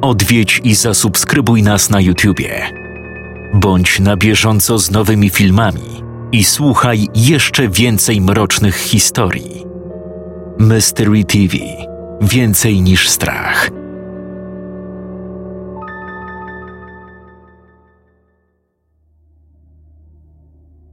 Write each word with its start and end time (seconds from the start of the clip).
odwiedź 0.00 0.60
i 0.64 0.74
zasubskrybuj 0.74 1.62
nas 1.62 1.90
na 1.90 2.00
YouTubie. 2.00 2.70
Bądź 3.54 4.00
na 4.00 4.16
bieżąco 4.16 4.78
z 4.78 4.90
nowymi 4.90 5.30
filmami 5.30 6.02
i 6.32 6.44
słuchaj 6.44 7.08
jeszcze 7.14 7.68
więcej 7.68 8.20
mrocznych 8.20 8.76
historii. 8.76 9.64
Mystery 10.58 11.24
TV 11.24 11.56
Więcej 12.20 12.82
niż 12.82 13.08
strach. 13.08 13.70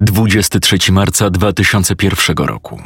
Dwudziesty 0.02 0.60
trzeci 0.60 0.92
marca 0.92 1.30
2001 1.30 2.38
roku. 2.38 2.82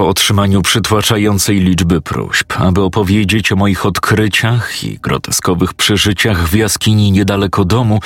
Po 0.00 0.08
otrzymaniu 0.08 0.62
przytłaczającej 0.62 1.60
liczby 1.60 2.00
próśb, 2.00 2.52
aby 2.60 2.82
opowiedzieć 2.82 3.52
o 3.52 3.56
moich 3.56 3.86
odkryciach 3.86 4.84
i 4.84 4.98
groteskowych 4.98 5.74
przeżyciach 5.74 6.48
w 6.48 6.54
jaskini 6.54 7.12
niedaleko 7.12 7.64
domu, 7.64 8.00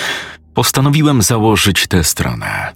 postanowiłem 0.54 1.22
założyć 1.22 1.86
tę 1.86 2.04
stronę. 2.04 2.72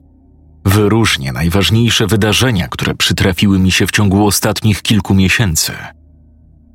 Wyróżnię 0.64 1.32
najważniejsze 1.32 2.06
wydarzenia, 2.06 2.68
które 2.68 2.95
przytrafiły 2.95 3.59
mi 3.59 3.70
się 3.70 3.86
w 3.86 3.90
ciągu 3.90 4.26
ostatnich 4.26 4.82
kilku 4.82 5.14
miesięcy. 5.14 5.73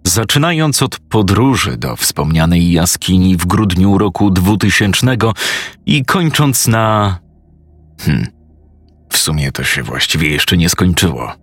Zaczynając 0.04 0.84
od 0.84 1.00
podróży 1.00 1.78
do 1.78 1.96
wspomnianej 1.96 2.72
jaskini 2.72 3.38
w 3.38 3.46
grudniu 3.46 3.98
roku 3.98 4.32
2000 4.32 5.18
i 5.86 6.06
kończąc 6.06 6.68
na. 6.68 7.18
Hmm, 8.00 8.28
w 9.10 9.18
sumie 9.18 9.52
to 9.52 9.64
się 9.64 9.84
właściwie 9.84 10.30
jeszcze 10.30 10.58
nie 10.58 10.70
skończyło. 10.70 11.43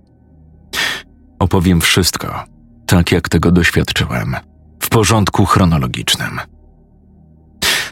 Opowiem 1.41 1.81
wszystko, 1.81 2.45
tak 2.87 3.13
jak 3.13 3.29
tego 3.29 3.53
doświadczyłem, 3.53 4.37
w 4.81 4.89
porządku 4.89 5.47
chronologicznym. 5.47 6.41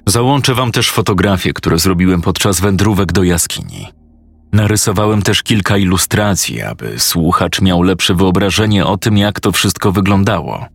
Załączę 0.06 0.54
wam 0.54 0.72
też 0.72 0.90
fotografie, 0.90 1.52
które 1.52 1.78
zrobiłem 1.78 2.20
podczas 2.20 2.60
wędrówek 2.60 3.12
do 3.12 3.22
jaskini. 3.22 3.86
Narysowałem 4.52 5.22
też 5.22 5.42
kilka 5.42 5.76
ilustracji, 5.76 6.62
aby 6.62 6.94
słuchacz 6.98 7.60
miał 7.60 7.82
lepsze 7.82 8.14
wyobrażenie 8.14 8.86
o 8.86 8.96
tym, 8.96 9.18
jak 9.18 9.40
to 9.40 9.52
wszystko 9.52 9.92
wyglądało. 9.92 10.66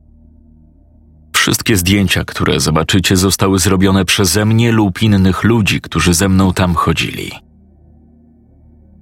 Wszystkie 1.35 1.77
zdjęcia, 1.77 2.25
które 2.25 2.59
zobaczycie, 2.59 3.17
zostały 3.17 3.59
zrobione 3.59 4.05
przeze 4.05 4.45
mnie 4.45 4.71
lub 4.71 5.02
innych 5.02 5.43
ludzi, 5.43 5.81
którzy 5.81 6.13
ze 6.13 6.30
mną 6.30 6.53
tam 6.53 6.75
chodzili. 6.75 7.31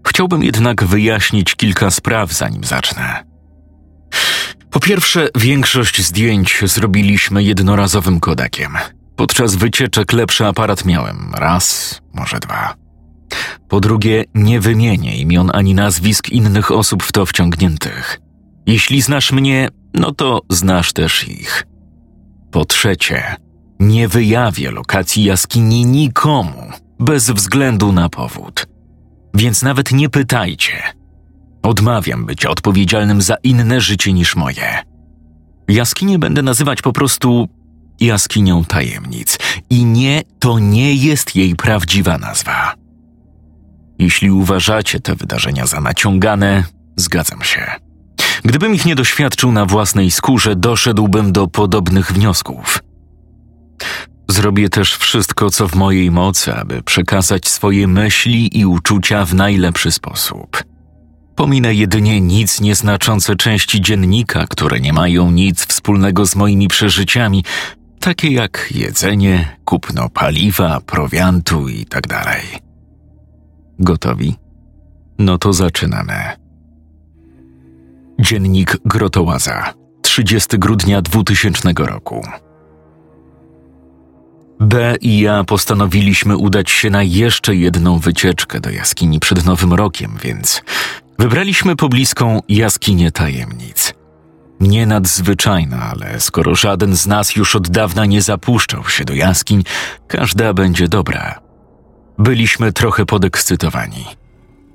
Chciałbym 0.07 0.43
jednak 0.43 0.83
wyjaśnić 0.83 1.55
kilka 1.55 1.91
spraw, 1.91 2.33
zanim 2.33 2.63
zacznę. 2.63 3.30
Po 4.71 4.79
pierwsze, 4.79 5.27
większość 5.35 6.01
zdjęć 6.01 6.59
zrobiliśmy 6.65 7.43
jednorazowym 7.43 8.19
kodakiem. 8.19 8.77
Podczas 9.15 9.55
wycieczek 9.55 10.13
lepszy 10.13 10.45
aparat 10.45 10.85
miałem 10.85 11.33
raz, 11.37 12.01
może 12.13 12.39
dwa. 12.39 12.73
Po 13.69 13.79
drugie, 13.79 14.23
nie 14.35 14.59
wymienię 14.59 15.17
imion 15.17 15.51
ani 15.53 15.73
nazwisk 15.73 16.29
innych 16.29 16.71
osób 16.71 17.03
w 17.03 17.11
to 17.11 17.25
wciągniętych. 17.25 18.19
Jeśli 18.65 19.01
znasz 19.01 19.31
mnie, 19.31 19.69
no 19.93 20.11
to 20.11 20.41
znasz 20.49 20.93
też 20.93 21.27
ich. 21.27 21.67
Po 22.51 22.65
trzecie, 22.65 23.35
nie 23.79 24.07
wyjawię 24.07 24.71
lokacji 24.71 25.23
jaskini 25.23 25.85
nikomu, 25.85 26.71
bez 26.99 27.31
względu 27.31 27.91
na 27.91 28.09
powód. 28.09 28.67
Więc 29.33 29.61
nawet 29.61 29.91
nie 29.91 30.09
pytajcie. 30.09 31.00
Odmawiam 31.63 32.25
bycia 32.25 32.49
odpowiedzialnym 32.49 33.21
za 33.21 33.35
inne 33.43 33.81
życie 33.81 34.13
niż 34.13 34.35
moje. 34.35 34.83
Jaskinię 35.67 36.19
będę 36.19 36.41
nazywać 36.41 36.81
po 36.81 36.93
prostu 36.93 37.47
jaskinią 37.99 38.65
tajemnic. 38.65 39.37
I 39.69 39.85
nie, 39.85 40.21
to 40.39 40.59
nie 40.59 40.95
jest 40.95 41.35
jej 41.35 41.55
prawdziwa 41.55 42.17
nazwa. 42.17 42.73
Jeśli 43.99 44.31
uważacie 44.31 44.99
te 44.99 45.15
wydarzenia 45.15 45.65
za 45.65 45.81
naciągane, 45.81 46.63
zgadzam 46.95 47.43
się. 47.43 47.71
Gdybym 48.45 48.75
ich 48.75 48.85
nie 48.85 48.95
doświadczył 48.95 49.51
na 49.51 49.65
własnej 49.65 50.11
skórze, 50.11 50.55
doszedłbym 50.55 51.31
do 51.31 51.47
podobnych 51.47 52.11
wniosków. 52.11 52.79
Zrobię 54.29 54.69
też 54.69 54.97
wszystko, 54.97 55.49
co 55.49 55.67
w 55.67 55.75
mojej 55.75 56.11
mocy, 56.11 56.53
aby 56.53 56.83
przekazać 56.83 57.47
swoje 57.47 57.87
myśli 57.87 58.59
i 58.59 58.65
uczucia 58.65 59.25
w 59.25 59.33
najlepszy 59.33 59.91
sposób. 59.91 60.70
Pominę 61.41 61.73
jedynie 61.73 62.21
nic 62.21 62.61
nieznaczące 62.61 63.35
części 63.35 63.81
dziennika, 63.81 64.47
które 64.47 64.79
nie 64.79 64.93
mają 64.93 65.31
nic 65.31 65.65
wspólnego 65.65 66.25
z 66.25 66.35
moimi 66.35 66.67
przeżyciami, 66.67 67.43
takie 67.99 68.31
jak 68.31 68.67
jedzenie, 68.71 69.57
kupno 69.65 70.09
paliwa, 70.09 70.81
prowiantu 70.81 71.69
itd. 71.69 72.07
Tak 72.07 72.41
Gotowi? 73.79 74.35
No 75.19 75.37
to 75.37 75.53
zaczynamy. 75.53 76.13
Dziennik 78.19 78.77
Grotołaza, 78.85 79.73
30 80.01 80.59
grudnia 80.59 81.01
2000 81.01 81.73
roku. 81.77 82.21
B 84.59 84.95
i 85.01 85.19
ja 85.19 85.43
postanowiliśmy 85.43 86.37
udać 86.37 86.71
się 86.71 86.89
na 86.89 87.03
jeszcze 87.03 87.55
jedną 87.55 87.99
wycieczkę 87.99 88.59
do 88.59 88.69
jaskini 88.69 89.19
przed 89.19 89.45
Nowym 89.45 89.73
Rokiem, 89.73 90.17
więc 90.23 90.61
wybraliśmy 91.21 91.75
pobliską 91.75 92.39
jaskinię 92.49 93.11
tajemnic. 93.11 93.93
Nie 94.59 94.85
nadzwyczajna, 94.85 95.91
ale 95.91 96.19
skoro 96.19 96.55
żaden 96.55 96.95
z 96.95 97.07
nas 97.07 97.35
już 97.35 97.55
od 97.55 97.69
dawna 97.69 98.05
nie 98.05 98.21
zapuszczał 98.21 98.89
się 98.89 99.05
do 99.05 99.13
jaskiń, 99.13 99.63
każda 100.07 100.53
będzie 100.53 100.87
dobra. 100.87 101.39
Byliśmy 102.17 102.73
trochę 102.73 103.05
podekscytowani. 103.05 104.05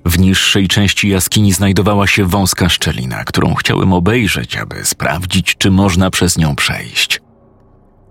W 0.05 0.19
niższej 0.19 0.67
części 0.67 1.09
jaskini 1.09 1.53
znajdowała 1.53 2.07
się 2.07 2.25
wąska 2.25 2.69
szczelina, 2.69 3.23
którą 3.23 3.55
chciałem 3.55 3.93
obejrzeć, 3.93 4.57
aby 4.57 4.85
sprawdzić, 4.85 5.55
czy 5.57 5.71
można 5.71 6.09
przez 6.09 6.37
nią 6.37 6.55
przejść. 6.55 7.21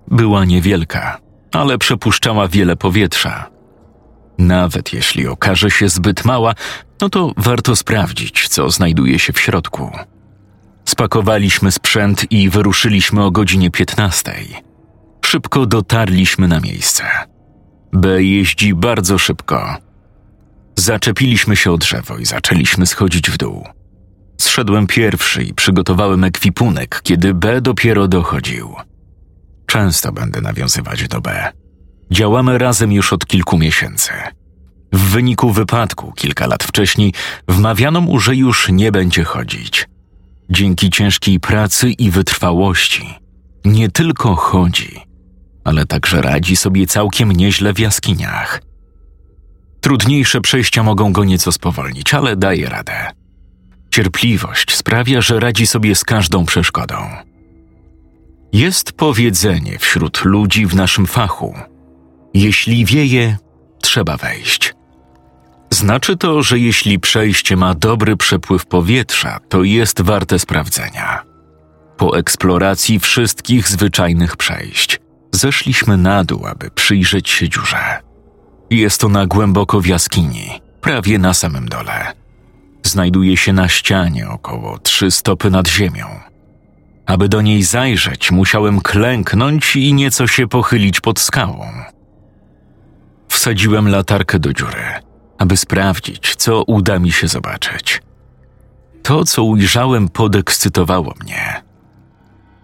Była 0.08 0.44
niewielka, 0.44 1.20
ale 1.52 1.78
przepuszczała 1.78 2.48
wiele 2.48 2.76
powietrza. 2.76 3.55
Nawet 4.38 4.92
jeśli 4.92 5.26
okaże 5.28 5.70
się 5.70 5.88
zbyt 5.88 6.24
mała, 6.24 6.54
no 7.00 7.08
to 7.08 7.32
warto 7.36 7.76
sprawdzić, 7.76 8.48
co 8.48 8.70
znajduje 8.70 9.18
się 9.18 9.32
w 9.32 9.40
środku. 9.40 9.90
Spakowaliśmy 10.84 11.72
sprzęt 11.72 12.32
i 12.32 12.50
wyruszyliśmy 12.50 13.24
o 13.24 13.30
godzinie 13.30 13.70
15. 13.70 14.34
Szybko 15.24 15.66
dotarliśmy 15.66 16.48
na 16.48 16.60
miejsce. 16.60 17.04
B 17.92 18.22
jeździ 18.22 18.74
bardzo 18.74 19.18
szybko. 19.18 19.76
Zaczepiliśmy 20.76 21.56
się 21.56 21.72
o 21.72 21.78
drzewo 21.78 22.18
i 22.18 22.26
zaczęliśmy 22.26 22.86
schodzić 22.86 23.30
w 23.30 23.36
dół. 23.36 23.66
Zszedłem 24.40 24.86
pierwszy 24.86 25.42
i 25.42 25.54
przygotowałem 25.54 26.24
ekwipunek, 26.24 27.00
kiedy 27.02 27.34
B 27.34 27.60
dopiero 27.60 28.08
dochodził. 28.08 28.74
Często 29.66 30.12
będę 30.12 30.40
nawiązywać 30.40 31.08
do 31.08 31.20
B. 31.20 31.52
Działamy 32.10 32.58
razem 32.58 32.92
już 32.92 33.12
od 33.12 33.26
kilku 33.26 33.58
miesięcy. 33.58 34.12
W 34.92 34.98
wyniku 34.98 35.50
wypadku 35.50 36.12
kilka 36.12 36.46
lat 36.46 36.64
wcześniej 36.64 37.12
wmawiano 37.48 38.00
mu, 38.00 38.20
że 38.20 38.36
już 38.36 38.68
nie 38.68 38.92
będzie 38.92 39.24
chodzić. 39.24 39.88
Dzięki 40.50 40.90
ciężkiej 40.90 41.40
pracy 41.40 41.90
i 41.90 42.10
wytrwałości 42.10 43.14
nie 43.64 43.90
tylko 43.90 44.34
chodzi, 44.34 45.00
ale 45.64 45.86
także 45.86 46.22
radzi 46.22 46.56
sobie 46.56 46.86
całkiem 46.86 47.32
nieźle 47.32 47.72
w 47.72 47.78
jaskiniach. 47.78 48.62
Trudniejsze 49.80 50.40
przejścia 50.40 50.82
mogą 50.82 51.12
go 51.12 51.24
nieco 51.24 51.52
spowolnić, 51.52 52.14
ale 52.14 52.36
daje 52.36 52.68
radę. 52.68 53.10
Cierpliwość 53.90 54.76
sprawia, 54.76 55.20
że 55.20 55.40
radzi 55.40 55.66
sobie 55.66 55.94
z 55.94 56.04
każdą 56.04 56.44
przeszkodą. 56.44 56.96
Jest 58.52 58.92
powiedzenie 58.92 59.78
wśród 59.78 60.24
ludzi 60.24 60.66
w 60.66 60.74
naszym 60.74 61.06
fachu: 61.06 61.54
jeśli 62.36 62.84
wieje, 62.84 63.36
trzeba 63.82 64.16
wejść. 64.16 64.74
Znaczy 65.70 66.16
to, 66.16 66.42
że 66.42 66.58
jeśli 66.58 66.98
przejście 66.98 67.56
ma 67.56 67.74
dobry 67.74 68.16
przepływ 68.16 68.66
powietrza, 68.66 69.38
to 69.48 69.62
jest 69.64 70.00
warte 70.00 70.38
sprawdzenia. 70.38 71.22
Po 71.96 72.18
eksploracji 72.18 72.98
wszystkich 72.98 73.68
zwyczajnych 73.68 74.36
przejść, 74.36 75.00
zeszliśmy 75.32 75.96
na 75.96 76.24
dół, 76.24 76.46
aby 76.46 76.70
przyjrzeć 76.70 77.28
się 77.28 77.48
dziurze. 77.48 77.98
Jest 78.70 79.04
ona 79.04 79.26
głęboko 79.26 79.80
w 79.80 79.86
jaskini, 79.86 80.50
prawie 80.80 81.18
na 81.18 81.34
samym 81.34 81.68
dole. 81.68 82.12
Znajduje 82.82 83.36
się 83.36 83.52
na 83.52 83.68
ścianie 83.68 84.28
około 84.28 84.78
trzy 84.78 85.10
stopy 85.10 85.50
nad 85.50 85.68
ziemią. 85.68 86.06
Aby 87.06 87.28
do 87.28 87.40
niej 87.42 87.62
zajrzeć, 87.62 88.30
musiałem 88.30 88.80
klęknąć 88.80 89.76
i 89.76 89.94
nieco 89.94 90.26
się 90.26 90.46
pochylić 90.48 91.00
pod 91.00 91.20
skałą. 91.20 91.95
Wsadziłem 93.46 93.88
latarkę 93.88 94.38
do 94.38 94.52
dziury, 94.52 94.84
aby 95.38 95.56
sprawdzić, 95.56 96.36
co 96.36 96.62
uda 96.62 96.98
mi 96.98 97.12
się 97.12 97.28
zobaczyć. 97.28 98.02
To, 99.02 99.24
co 99.24 99.42
ujrzałem, 99.44 100.08
podekscytowało 100.08 101.14
mnie. 101.22 101.62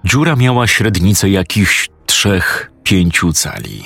Dziura 0.05 0.37
miała 0.37 0.67
średnicę 0.67 1.31
jakichś 1.31 1.89
trzech, 2.07 2.73
pięciu 2.83 3.33
cali. 3.33 3.83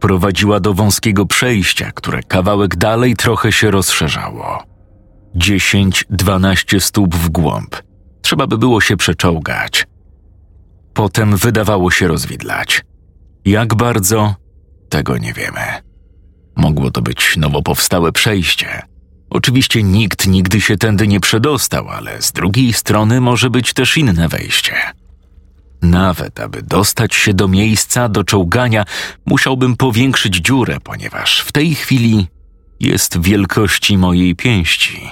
Prowadziła 0.00 0.60
do 0.60 0.74
wąskiego 0.74 1.26
przejścia, 1.26 1.90
które 1.92 2.22
kawałek 2.22 2.76
dalej 2.76 3.16
trochę 3.16 3.52
się 3.52 3.70
rozszerzało. 3.70 4.62
Dziesięć, 5.34 6.04
dwanaście 6.10 6.80
stóp 6.80 7.14
w 7.14 7.28
głąb. 7.28 7.76
Trzeba 8.22 8.46
by 8.46 8.58
było 8.58 8.80
się 8.80 8.96
przeczołgać. 8.96 9.86
Potem 10.94 11.36
wydawało 11.36 11.90
się 11.90 12.08
rozwidlać. 12.08 12.82
Jak 13.44 13.74
bardzo, 13.74 14.34
tego 14.88 15.18
nie 15.18 15.32
wiemy. 15.32 15.87
Mogło 16.58 16.90
to 16.90 17.02
być 17.02 17.36
nowo 17.36 17.62
powstałe 17.62 18.12
przejście. 18.12 18.82
Oczywiście 19.30 19.82
nikt 19.82 20.26
nigdy 20.26 20.60
się 20.60 20.76
tędy 20.76 21.08
nie 21.08 21.20
przedostał, 21.20 21.88
ale 21.88 22.22
z 22.22 22.32
drugiej 22.32 22.72
strony 22.72 23.20
może 23.20 23.50
być 23.50 23.72
też 23.72 23.96
inne 23.96 24.28
wejście. 24.28 24.74
Nawet 25.82 26.40
aby 26.40 26.62
dostać 26.62 27.14
się 27.14 27.34
do 27.34 27.48
miejsca 27.48 28.08
do 28.08 28.24
czołgania, 28.24 28.84
musiałbym 29.26 29.76
powiększyć 29.76 30.36
dziurę, 30.36 30.78
ponieważ 30.84 31.40
w 31.40 31.52
tej 31.52 31.74
chwili 31.74 32.26
jest 32.80 33.20
wielkości 33.20 33.98
mojej 33.98 34.36
pięści. 34.36 35.10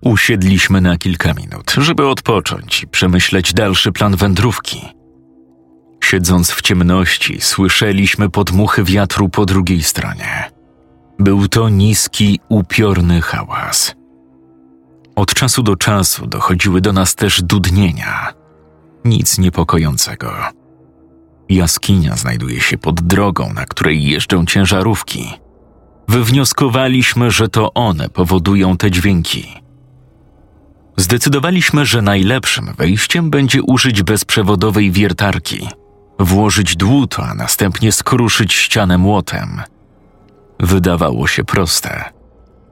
Usiedliśmy 0.00 0.80
na 0.80 0.98
kilka 0.98 1.34
minut, 1.34 1.74
żeby 1.78 2.08
odpocząć 2.08 2.82
i 2.82 2.86
przemyśleć 2.86 3.52
dalszy 3.52 3.92
plan 3.92 4.16
wędrówki. 4.16 4.99
Siedząc 6.10 6.50
w 6.50 6.62
ciemności, 6.62 7.40
słyszeliśmy 7.40 8.30
podmuchy 8.30 8.84
wiatru 8.84 9.28
po 9.28 9.46
drugiej 9.46 9.82
stronie. 9.82 10.50
Był 11.18 11.48
to 11.48 11.68
niski, 11.68 12.40
upiorny 12.48 13.20
hałas. 13.20 13.94
Od 15.16 15.34
czasu 15.34 15.62
do 15.62 15.76
czasu 15.76 16.26
dochodziły 16.26 16.80
do 16.80 16.92
nas 16.92 17.14
też 17.14 17.42
dudnienia. 17.42 18.34
Nic 19.04 19.38
niepokojącego. 19.38 20.32
Jaskinia 21.48 22.16
znajduje 22.16 22.60
się 22.60 22.78
pod 22.78 23.00
drogą, 23.00 23.52
na 23.52 23.64
której 23.64 24.04
jeżdżą 24.04 24.46
ciężarówki. 24.46 25.30
Wywnioskowaliśmy, 26.08 27.30
że 27.30 27.48
to 27.48 27.74
one 27.74 28.08
powodują 28.08 28.76
te 28.76 28.90
dźwięki. 28.90 29.62
Zdecydowaliśmy, 30.96 31.86
że 31.86 32.02
najlepszym 32.02 32.74
wejściem 32.78 33.30
będzie 33.30 33.62
użyć 33.62 34.02
bezprzewodowej 34.02 34.90
wiertarki, 34.90 35.68
włożyć 36.20 36.76
dłuto, 36.76 37.26
a 37.26 37.34
następnie 37.34 37.92
skruszyć 37.92 38.52
ścianę 38.54 38.98
młotem. 38.98 39.62
Wydawało 40.60 41.26
się 41.26 41.44
proste. 41.44 42.04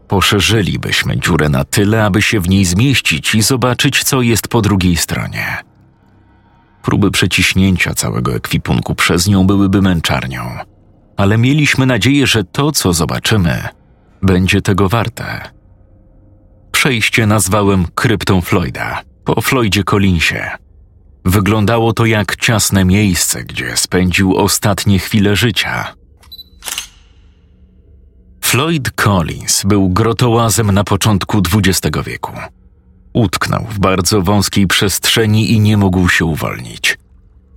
Poszerzylibyśmy 0.08 1.20
dziurę 1.20 1.48
na 1.48 1.64
tyle, 1.64 2.04
aby 2.04 2.22
się 2.22 2.40
w 2.40 2.48
niej 2.48 2.64
zmieścić 2.64 3.34
i 3.34 3.42
zobaczyć, 3.42 4.04
co 4.04 4.22
jest 4.22 4.48
po 4.48 4.62
drugiej 4.62 4.96
stronie. 4.96 5.56
Próby 6.82 7.10
przeciśnięcia 7.10 7.94
całego 7.94 8.34
ekwipunku 8.34 8.94
przez 8.94 9.28
nią 9.28 9.46
byłyby 9.46 9.82
męczarnią, 9.82 10.42
ale 11.16 11.38
mieliśmy 11.38 11.86
nadzieję, 11.86 12.26
że 12.26 12.44
to, 12.44 12.72
co 12.72 12.92
zobaczymy, 12.92 13.68
będzie 14.22 14.62
tego 14.62 14.88
warte. 14.88 15.50
Przejście 16.72 17.26
nazwałem 17.26 17.86
kryptą 17.94 18.40
Floyda, 18.40 19.02
po 19.24 19.40
Floydzie 19.40 19.84
Collinsie. 19.84 20.50
Wyglądało 21.28 21.92
to 21.92 22.06
jak 22.06 22.36
ciasne 22.36 22.84
miejsce, 22.84 23.44
gdzie 23.44 23.76
spędził 23.76 24.36
ostatnie 24.36 24.98
chwile 24.98 25.36
życia. 25.36 25.94
Floyd 28.40 28.90
Collins 28.90 29.62
był 29.64 29.88
grotołazem 29.88 30.72
na 30.72 30.84
początku 30.84 31.42
XX 31.54 31.96
wieku. 32.06 32.32
Utknął 33.12 33.66
w 33.70 33.78
bardzo 33.78 34.22
wąskiej 34.22 34.66
przestrzeni 34.66 35.52
i 35.52 35.60
nie 35.60 35.76
mógł 35.76 36.08
się 36.08 36.24
uwolnić. 36.24 36.98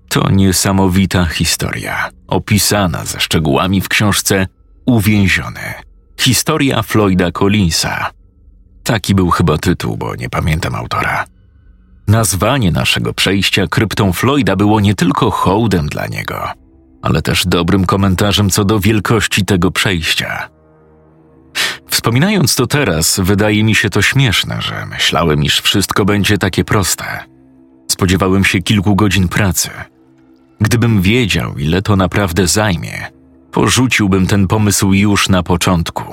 To 0.09 0.29
niesamowita 0.29 1.25
historia, 1.25 2.09
opisana 2.27 3.06
ze 3.06 3.19
szczegółami 3.19 3.81
w 3.81 3.89
książce 3.89 4.47
Uwięziony. 4.85 5.73
Historia 6.19 6.81
Floyda 6.81 7.31
Collinsa. 7.31 8.09
Taki 8.83 9.15
był 9.15 9.29
chyba 9.29 9.57
tytuł, 9.57 9.97
bo 9.97 10.15
nie 10.15 10.29
pamiętam 10.29 10.75
autora. 10.75 11.25
Nazwanie 12.07 12.71
naszego 12.71 13.13
przejścia 13.13 13.68
kryptą 13.68 14.13
Floyda 14.13 14.56
było 14.56 14.80
nie 14.80 14.95
tylko 14.95 15.31
hołdem 15.31 15.88
dla 15.88 16.07
niego, 16.07 16.48
ale 17.01 17.21
też 17.21 17.45
dobrym 17.45 17.86
komentarzem 17.86 18.50
co 18.50 18.65
do 18.65 18.80
wielkości 18.80 19.45
tego 19.45 19.71
przejścia. 19.71 20.50
Wspominając 21.89 22.56
to 22.56 22.68
teraz, 22.68 23.19
wydaje 23.24 23.63
mi 23.63 23.75
się 23.75 23.89
to 23.89 24.01
śmieszne, 24.01 24.62
że 24.62 24.86
myślałem, 24.86 25.44
iż 25.44 25.62
wszystko 25.62 26.06
będzie 26.06 26.38
takie 26.38 26.63
proste. 26.63 27.06
Spodziewałem 27.92 28.44
się 28.44 28.62
kilku 28.62 28.95
godzin 28.95 29.27
pracy. 29.27 29.69
Gdybym 30.62 31.01
wiedział, 31.01 31.57
ile 31.57 31.81
to 31.81 31.95
naprawdę 31.95 32.47
zajmie, 32.47 33.07
porzuciłbym 33.51 34.27
ten 34.27 34.47
pomysł 34.47 34.94
już 34.94 35.30
na 35.30 35.44
początku. 35.44 36.04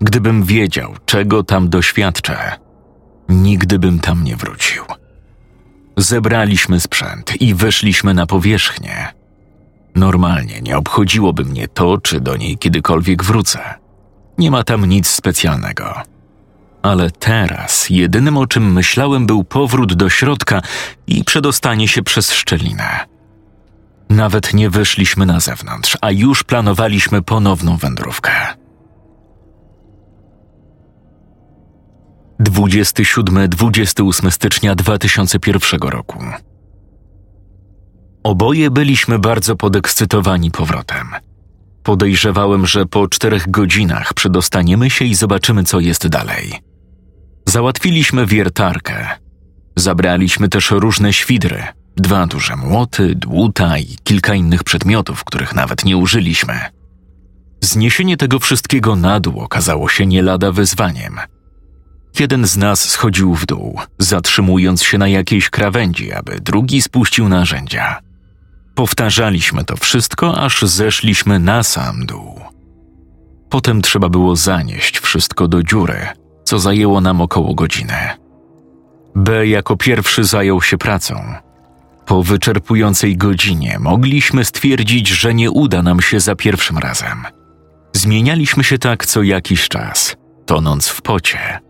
Gdybym 0.00 0.44
wiedział, 0.44 0.94
czego 1.06 1.42
tam 1.44 1.68
doświadczę, 1.68 2.52
nigdy 3.28 3.78
bym 3.78 4.00
tam 4.00 4.24
nie 4.24 4.36
wrócił. 4.36 4.84
Zebraliśmy 5.96 6.80
sprzęt 6.80 7.42
i 7.42 7.54
weszliśmy 7.54 8.14
na 8.14 8.26
powierzchnię. 8.26 9.08
Normalnie 9.94 10.60
nie 10.60 10.76
obchodziłoby 10.76 11.44
mnie 11.44 11.68
to, 11.68 11.98
czy 11.98 12.20
do 12.20 12.36
niej 12.36 12.58
kiedykolwiek 12.58 13.24
wrócę. 13.24 13.74
Nie 14.38 14.50
ma 14.50 14.64
tam 14.64 14.84
nic 14.84 15.08
specjalnego. 15.08 15.94
Ale 16.82 17.10
teraz 17.10 17.90
jedynym 17.90 18.36
o 18.36 18.46
czym 18.46 18.72
myślałem 18.72 19.26
był 19.26 19.44
powrót 19.44 19.94
do 19.94 20.08
środka 20.08 20.62
i 21.06 21.24
przedostanie 21.24 21.88
się 21.88 22.02
przez 22.02 22.32
szczelinę. 22.32 23.06
Nawet 24.10 24.54
nie 24.54 24.70
wyszliśmy 24.70 25.26
na 25.26 25.40
zewnątrz, 25.40 25.98
a 26.00 26.10
już 26.10 26.44
planowaliśmy 26.44 27.22
ponowną 27.22 27.76
wędrówkę. 27.76 28.32
27-28 32.40 34.30
stycznia 34.30 34.74
2001 34.74 35.80
roku. 35.80 36.18
Oboje 38.22 38.70
byliśmy 38.70 39.18
bardzo 39.18 39.56
podekscytowani 39.56 40.50
powrotem. 40.50 41.08
Podejrzewałem, 41.82 42.66
że 42.66 42.86
po 42.86 43.08
czterech 43.08 43.50
godzinach 43.50 44.14
przedostaniemy 44.14 44.90
się 44.90 45.04
i 45.04 45.14
zobaczymy, 45.14 45.64
co 45.64 45.80
jest 45.80 46.08
dalej. 46.08 46.52
Załatwiliśmy 47.46 48.26
wiertarkę. 48.26 49.06
Zabraliśmy 49.76 50.48
też 50.48 50.70
różne 50.70 51.12
świdry, 51.12 51.62
dwa 51.96 52.26
duże 52.26 52.56
młoty, 52.56 53.14
dłuta 53.14 53.78
i 53.78 53.96
kilka 54.04 54.34
innych 54.34 54.64
przedmiotów, 54.64 55.24
których 55.24 55.54
nawet 55.54 55.84
nie 55.84 55.96
użyliśmy. 55.96 56.60
Zniesienie 57.60 58.16
tego 58.16 58.38
wszystkiego 58.38 58.96
na 58.96 59.20
dół 59.20 59.40
okazało 59.40 59.88
się 59.88 60.06
nie 60.06 60.22
lada 60.22 60.52
wyzwaniem– 60.52 61.16
Jeden 62.18 62.46
z 62.46 62.56
nas 62.56 62.80
schodził 62.80 63.34
w 63.34 63.46
dół, 63.46 63.80
zatrzymując 63.98 64.82
się 64.82 64.98
na 64.98 65.08
jakiejś 65.08 65.50
krawędzi, 65.50 66.12
aby 66.12 66.40
drugi 66.40 66.82
spuścił 66.82 67.28
narzędzia. 67.28 68.00
Powtarzaliśmy 68.74 69.64
to 69.64 69.76
wszystko, 69.76 70.40
aż 70.40 70.62
zeszliśmy 70.62 71.38
na 71.38 71.62
sam 71.62 72.06
dół. 72.06 72.40
Potem 73.50 73.82
trzeba 73.82 74.08
było 74.08 74.36
zanieść 74.36 75.00
wszystko 75.00 75.48
do 75.48 75.62
dziury, 75.62 76.06
co 76.44 76.58
zajęło 76.58 77.00
nam 77.00 77.20
około 77.20 77.54
godziny. 77.54 77.96
B 79.14 79.46
jako 79.46 79.76
pierwszy 79.76 80.24
zajął 80.24 80.62
się 80.62 80.78
pracą. 80.78 81.34
Po 82.06 82.22
wyczerpującej 82.22 83.16
godzinie 83.16 83.78
mogliśmy 83.80 84.44
stwierdzić, 84.44 85.08
że 85.08 85.34
nie 85.34 85.50
uda 85.50 85.82
nam 85.82 86.00
się 86.00 86.20
za 86.20 86.36
pierwszym 86.36 86.78
razem. 86.78 87.24
Zmienialiśmy 87.92 88.64
się 88.64 88.78
tak 88.78 89.06
co 89.06 89.22
jakiś 89.22 89.68
czas, 89.68 90.16
tonąc 90.46 90.88
w 90.88 91.02
pocie. 91.02 91.67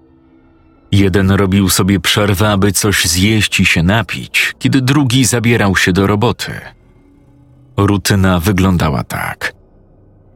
Jeden 0.93 1.31
robił 1.31 1.69
sobie 1.69 2.01
przerwę, 2.01 2.51
aby 2.51 2.73
coś 2.73 3.05
zjeść 3.05 3.61
i 3.61 3.67
się 3.67 3.83
napić, 3.83 4.55
kiedy 4.59 4.81
drugi 4.81 5.25
zabierał 5.25 5.77
się 5.77 5.93
do 5.93 6.07
roboty. 6.07 6.53
Rutyna 7.77 8.41
wyglądała 8.41 9.05
tak. 9.05 9.53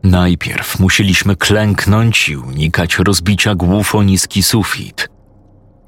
Najpierw 0.03 0.81
musieliśmy 0.81 1.37
klęknąć 1.37 2.29
i 2.29 2.37
unikać 2.37 2.99
rozbicia 2.99 3.55
głów 3.55 3.95
o 3.95 4.03
niski 4.03 4.43
sufit. 4.43 5.09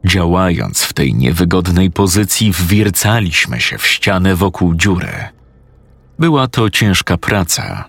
Działając 0.04 0.82
w 0.82 0.92
tej 0.92 1.14
niewygodnej 1.14 1.90
pozycji, 1.90 2.52
wwiercaliśmy 2.52 3.60
się 3.60 3.78
w 3.78 3.86
ścianę 3.86 4.36
wokół 4.36 4.74
dziury. 4.74 5.12
Była 6.18 6.48
to 6.48 6.70
ciężka 6.70 7.16
praca. 7.16 7.84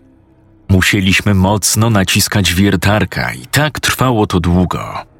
Musieliśmy 0.69 1.33
mocno 1.33 1.89
naciskać 1.89 2.53
wiertarka 2.53 3.33
i 3.33 3.45
tak 3.45 3.79
trwało 3.79 4.27
to 4.27 4.39
długo 4.39 5.14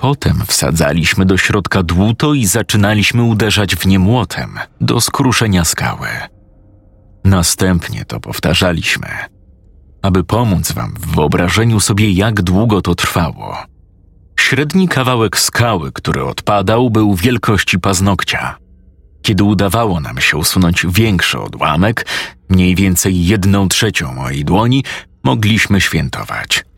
Potem 0.00 0.42
wsadzaliśmy 0.46 1.24
do 1.24 1.36
środka 1.36 1.82
dłuto 1.82 2.34
i 2.34 2.46
zaczynaliśmy 2.46 3.22
uderzać 3.22 3.76
w 3.76 3.86
nie 3.86 3.98
młotem 3.98 4.58
do 4.80 5.00
skruszenia 5.00 5.64
skały. 5.64 6.08
Następnie 7.24 8.04
to 8.04 8.20
Średni 14.38 14.88
kawałek 14.88 15.38
skały, 15.38 15.92
który 15.92 16.24
odpadał, 16.24 16.90
był 16.90 17.14
wielkości 17.14 17.78
paznokcia. 17.78 18.56
Kiedy 19.22 19.44
udawało 19.44 20.00
nam 20.00 20.20
się 20.20 20.36
usunąć 20.36 20.86
większy 20.88 21.40
odłamek, 21.40 22.06
mniej 22.48 22.74
więcej 22.74 23.26
jedną 23.26 23.68
trzecią 23.68 24.14
mojej 24.14 24.44
dłoni, 24.44 24.84
mogliśmy 25.24 25.80
świętować. 25.80 26.69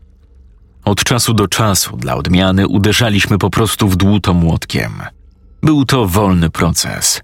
Od 0.85 1.03
czasu 1.03 1.33
do 1.33 1.47
czasu, 1.47 1.97
dla 1.97 2.15
odmiany, 2.15 2.67
uderzaliśmy 2.67 3.37
po 3.37 3.49
prostu 3.49 3.89
w 3.89 3.95
dłuto 3.95 4.33
młotkiem. 4.33 4.91
Był 5.61 5.85
to 5.85 6.07
wolny 6.07 6.49
proces. 6.49 7.21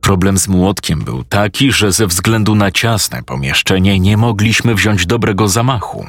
Problem 0.00 0.38
z 0.38 0.48
młotkiem 0.48 1.00
był 1.00 1.24
taki, 1.24 1.72
że 1.72 1.92
ze 1.92 2.06
względu 2.06 2.54
na 2.54 2.70
ciasne 2.70 3.22
pomieszczenie 3.22 4.00
nie 4.00 4.16
mogliśmy 4.16 4.74
wziąć 4.74 5.06
dobrego 5.06 5.48
zamachu. 5.48 6.06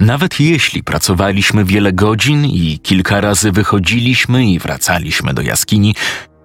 Nawet 0.00 0.40
jeśli 0.40 0.82
pracowaliśmy 0.82 1.64
wiele 1.64 1.92
godzin 1.92 2.44
i 2.44 2.78
kilka 2.78 3.20
razy 3.20 3.52
wychodziliśmy 3.52 4.46
i 4.46 4.58
wracaliśmy 4.58 5.34
do 5.34 5.42
jaskini, 5.42 5.94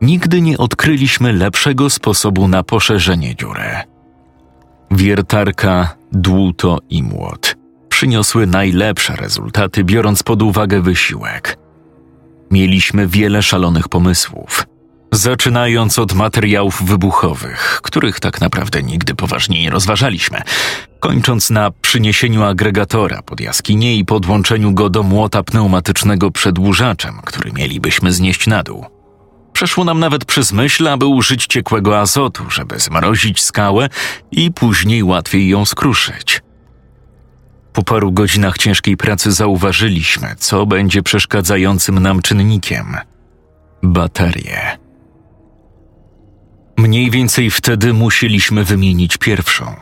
nigdy 0.02 0.42
nie 0.42 0.58
odkryliśmy 0.58 1.34
lepszego 1.34 1.90
sposobu 1.90 2.48
na 2.48 2.64
poszerzenie 2.64 3.36
dziury. 3.36 3.70
Wiertarka, 4.92 5.96
dłuto 6.12 6.80
i 6.90 7.04
młot 7.04 7.61
przyniosły 8.02 8.48
najlepsze 8.48 9.16
rezultaty, 9.16 9.84
biorąc 9.84 10.24
pod 10.24 10.42
uwagę 10.42 10.82
wysiłek. 10.82 11.58
Mieliśmy 12.52 13.08
wiele 13.08 13.44
szalonych 13.44 13.90
pomysłów, 13.90 14.66
zaczynając 15.12 16.00
od 16.00 16.14
materiałów 16.14 16.84
wybuchowych, 16.84 17.80
których 17.84 18.20
tak 18.20 18.42
naprawdę 18.42 18.84
nigdy 18.84 19.16
poważnie 19.16 19.62
nie 19.62 19.70
rozważaliśmy, 19.70 20.42
kończąc 21.00 21.50
na 21.50 21.72
przyniesieniu 21.72 22.44
agregatora 22.44 23.22
pod 23.22 23.40
jaskinię 23.40 23.96
i 23.96 24.06
podłączeniu 24.06 24.72
go 24.72 24.90
do 24.90 25.04
młota 25.04 25.44
pneumatycznego 25.44 26.32
przedłużaczem, 26.32 27.20
który 27.26 27.52
mielibyśmy 27.52 28.14
znieść 28.14 28.48
na 28.48 28.64
dół. 28.64 28.86
Przeszło 29.54 29.84
nam 29.84 30.00
nawet 30.00 30.26
przez 30.26 30.52
myśl, 30.52 30.88
aby 30.88 31.06
użyć 31.06 31.46
ciekłego 31.46 32.00
azotu, 32.00 32.50
żeby 32.50 32.80
zmrozić 32.80 33.42
skałę 33.42 33.90
i 34.32 34.52
później 34.52 35.04
łatwiej 35.04 35.50
ją 35.50 35.66
skruszyć. 35.66 36.42
Po 37.74 37.84
paru 37.84 38.12
godzinach 38.12 38.58
ciężkiej 38.58 38.98
pracy 38.98 39.32
zauważyliśmy, 39.32 40.36
co 40.38 40.66
będzie 40.66 41.04
przeszkadzającym 41.04 42.00
nam 42.00 42.22
czynnikiem 42.22 42.98
baterie. 43.84 44.78
Mniej 46.78 47.12
więcej 47.12 47.52
wtedy 47.52 47.94
musieliśmy 47.94 48.64
wymienić 48.64 49.18
pierwszą. 49.18 49.76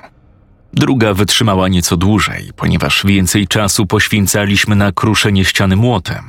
Druga 0.74 1.14
wytrzymała 1.14 1.68
nieco 1.68 1.98
dłużej, 1.98 2.50
ponieważ 2.56 3.06
więcej 3.06 3.48
czasu 3.48 3.86
poświęcaliśmy 3.86 4.76
na 4.76 4.92
kruszenie 4.92 5.46
ściany 5.46 5.76
młotem. 5.76 6.24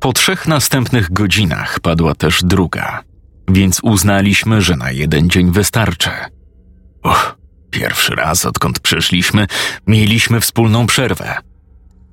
Po 0.00 0.12
trzech 0.12 0.48
następnych 0.48 1.12
godzinach 1.12 1.80
padła 1.80 2.14
też 2.14 2.42
druga, 2.44 3.02
więc 3.48 3.80
uznaliśmy, 3.82 4.62
że 4.62 4.76
na 4.76 4.90
jeden 4.90 5.30
dzień 5.30 5.52
wystarczy. 5.52 6.10
Uch, 7.04 7.35
pierwszy 7.86 8.14
raz 8.14 8.46
odkąd 8.46 8.80
przyszliśmy, 8.80 9.46
mieliśmy 9.86 10.40
wspólną 10.40 10.86
przerwę. 10.86 11.34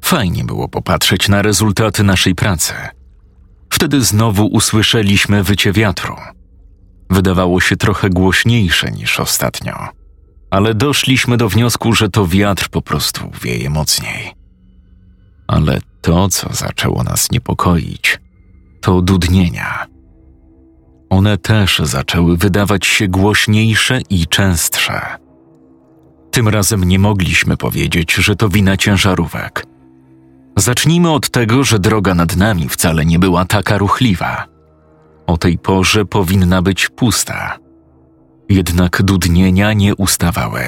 Fajnie 0.02 0.44
było 0.44 0.70
popatrzeć 0.70 1.30
na 1.30 1.42
rezultaty 1.42 2.04
naszej 2.04 2.36
pracy. 2.36 2.74
Wtedy 3.70 4.02
znowu 4.02 4.46
usłyszeliśmy 4.46 5.44
wycie 5.44 5.72
wiatru. 5.72 6.16
Wydawało 7.10 7.62
się 7.62 7.76
trochę 7.76 8.10
głośniejsze 8.10 8.92
niż 8.92 9.20
ostatnio, 9.20 9.88
ale 10.52 10.74
doszliśmy 10.74 11.38
do 11.38 11.50
wniosku, 11.50 11.94
że 11.94 12.10
to 12.10 12.28
wiatr 12.28 12.70
po 12.70 12.82
prostu 12.82 13.32
wieje 13.44 13.70
mocniej. 13.70 14.34
Ale 15.48 15.80
to, 16.02 16.30
co 16.30 16.54
zaczęło 16.54 17.04
nas 17.04 17.32
niepokoić, 17.32 18.20
to 18.82 19.02
dudnienia. 19.02 19.86
One 21.10 21.38
też 21.38 21.80
zaczęły 21.80 22.38
wydawać 22.38 22.86
się 22.86 23.08
głośniejsze 23.08 24.02
i 24.10 24.28
częstsze. 24.28 25.23
Tym 26.34 26.48
razem 26.48 26.84
nie 26.84 27.00
mogliśmy 27.00 27.58
powiedzieć, 27.58 28.14
że 28.14 28.36
to 28.36 28.50
wina 28.50 28.78
ciężarówek. 28.78 29.66
Zacznijmy 30.58 31.12
od 31.12 31.30
tego, 31.30 31.64
że 31.64 31.80
droga 31.80 32.16
nad 32.16 32.36
nami 32.36 32.70
wcale 32.70 33.06
nie 33.06 33.20
była 33.20 33.46
taka 33.46 33.78
ruchliwa. 33.78 34.46
O 35.28 35.38
tej 35.38 35.58
porze 35.58 36.06
powinna 36.06 36.62
być 36.62 36.90
pusta. 36.90 37.58
Jednak 38.50 39.02
dudnienia 39.04 39.74
nie 39.74 39.96
ustawały. 39.96 40.62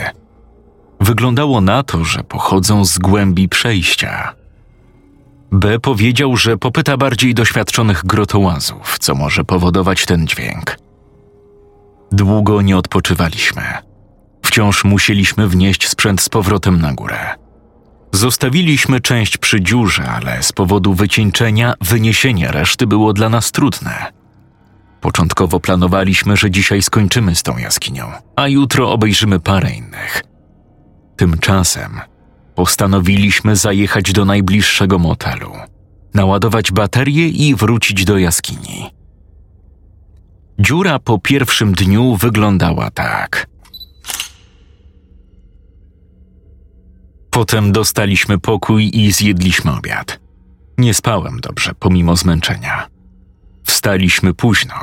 Wyglądało 1.00 1.62
na 1.62 1.84
to, 1.84 2.04
że 2.04 2.24
pochodzą 2.24 2.86
z 2.86 2.98
głębi 2.98 3.50
przejścia. 3.50 4.34
B 5.52 5.80
powiedział, 5.80 6.38
że 6.38 6.58
popyta 6.58 6.98
bardziej 6.98 7.34
doświadczonych 7.34 8.06
grotołazów, 8.06 9.00
co 9.00 9.16
może 9.16 9.44
powodować 9.44 10.06
ten 10.06 10.28
dźwięk. 10.28 10.78
Długo 12.12 12.62
nie 12.62 12.78
odpoczywaliśmy. 12.78 13.95
Wciąż 14.56 14.84
musieliśmy 14.84 15.48
wnieść 15.48 15.88
sprzęt 15.88 16.22
z 16.22 16.30
powrotem 16.30 16.82
na 16.82 16.94
górę. 16.94 17.36
Zostawiliśmy 18.12 19.02
część 19.02 19.38
przy 19.38 19.62
dziurze, 19.62 20.10
ale 20.10 20.44
z 20.44 20.52
powodu 20.52 20.94
wycieńczenia 20.94 21.74
wyniesienie 21.82 22.52
reszty 22.52 22.88
było 22.88 23.14
dla 23.14 23.30
nas 23.30 23.52
trudne. 23.52 24.12
Początkowo 25.02 25.60
planowaliśmy, 25.60 26.38
że 26.38 26.52
dzisiaj 26.52 26.82
skończymy 26.82 27.36
z 27.36 27.44
tą 27.44 27.58
jaskinią, 27.58 28.12
a 28.36 28.48
jutro 28.48 28.92
obejrzymy 28.92 29.40
parę 29.40 29.72
innych. 29.72 30.24
Tymczasem 31.18 32.00
postanowiliśmy 32.56 33.56
zajechać 33.56 34.12
do 34.12 34.26
najbliższego 34.26 35.00
motelu, 35.00 35.52
naładować 36.14 36.72
baterię 36.72 37.28
i 37.28 37.56
wrócić 37.56 38.06
do 38.06 38.18
jaskini. 38.18 38.90
Dziura 40.60 41.00
po 41.00 41.20
pierwszym 41.20 41.74
dniu 41.74 42.16
wyglądała 42.16 42.92
tak. 42.92 43.55
Potem 47.36 47.72
dostaliśmy 47.72 48.40
pokój 48.40 48.92
i 48.94 49.12
zjedliśmy 49.12 49.72
obiad. 49.72 50.20
Nie 50.78 50.94
spałem 50.94 51.40
dobrze, 51.40 51.72
pomimo 51.80 52.16
zmęczenia. 52.16 52.88
Wstaliśmy 53.64 54.34
późno. 54.34 54.76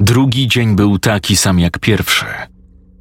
Drugi 0.00 0.48
dzień 0.48 0.76
był 0.76 0.98
taki 0.98 1.36
sam 1.36 1.58
jak 1.58 1.78
pierwszy. 1.78 2.26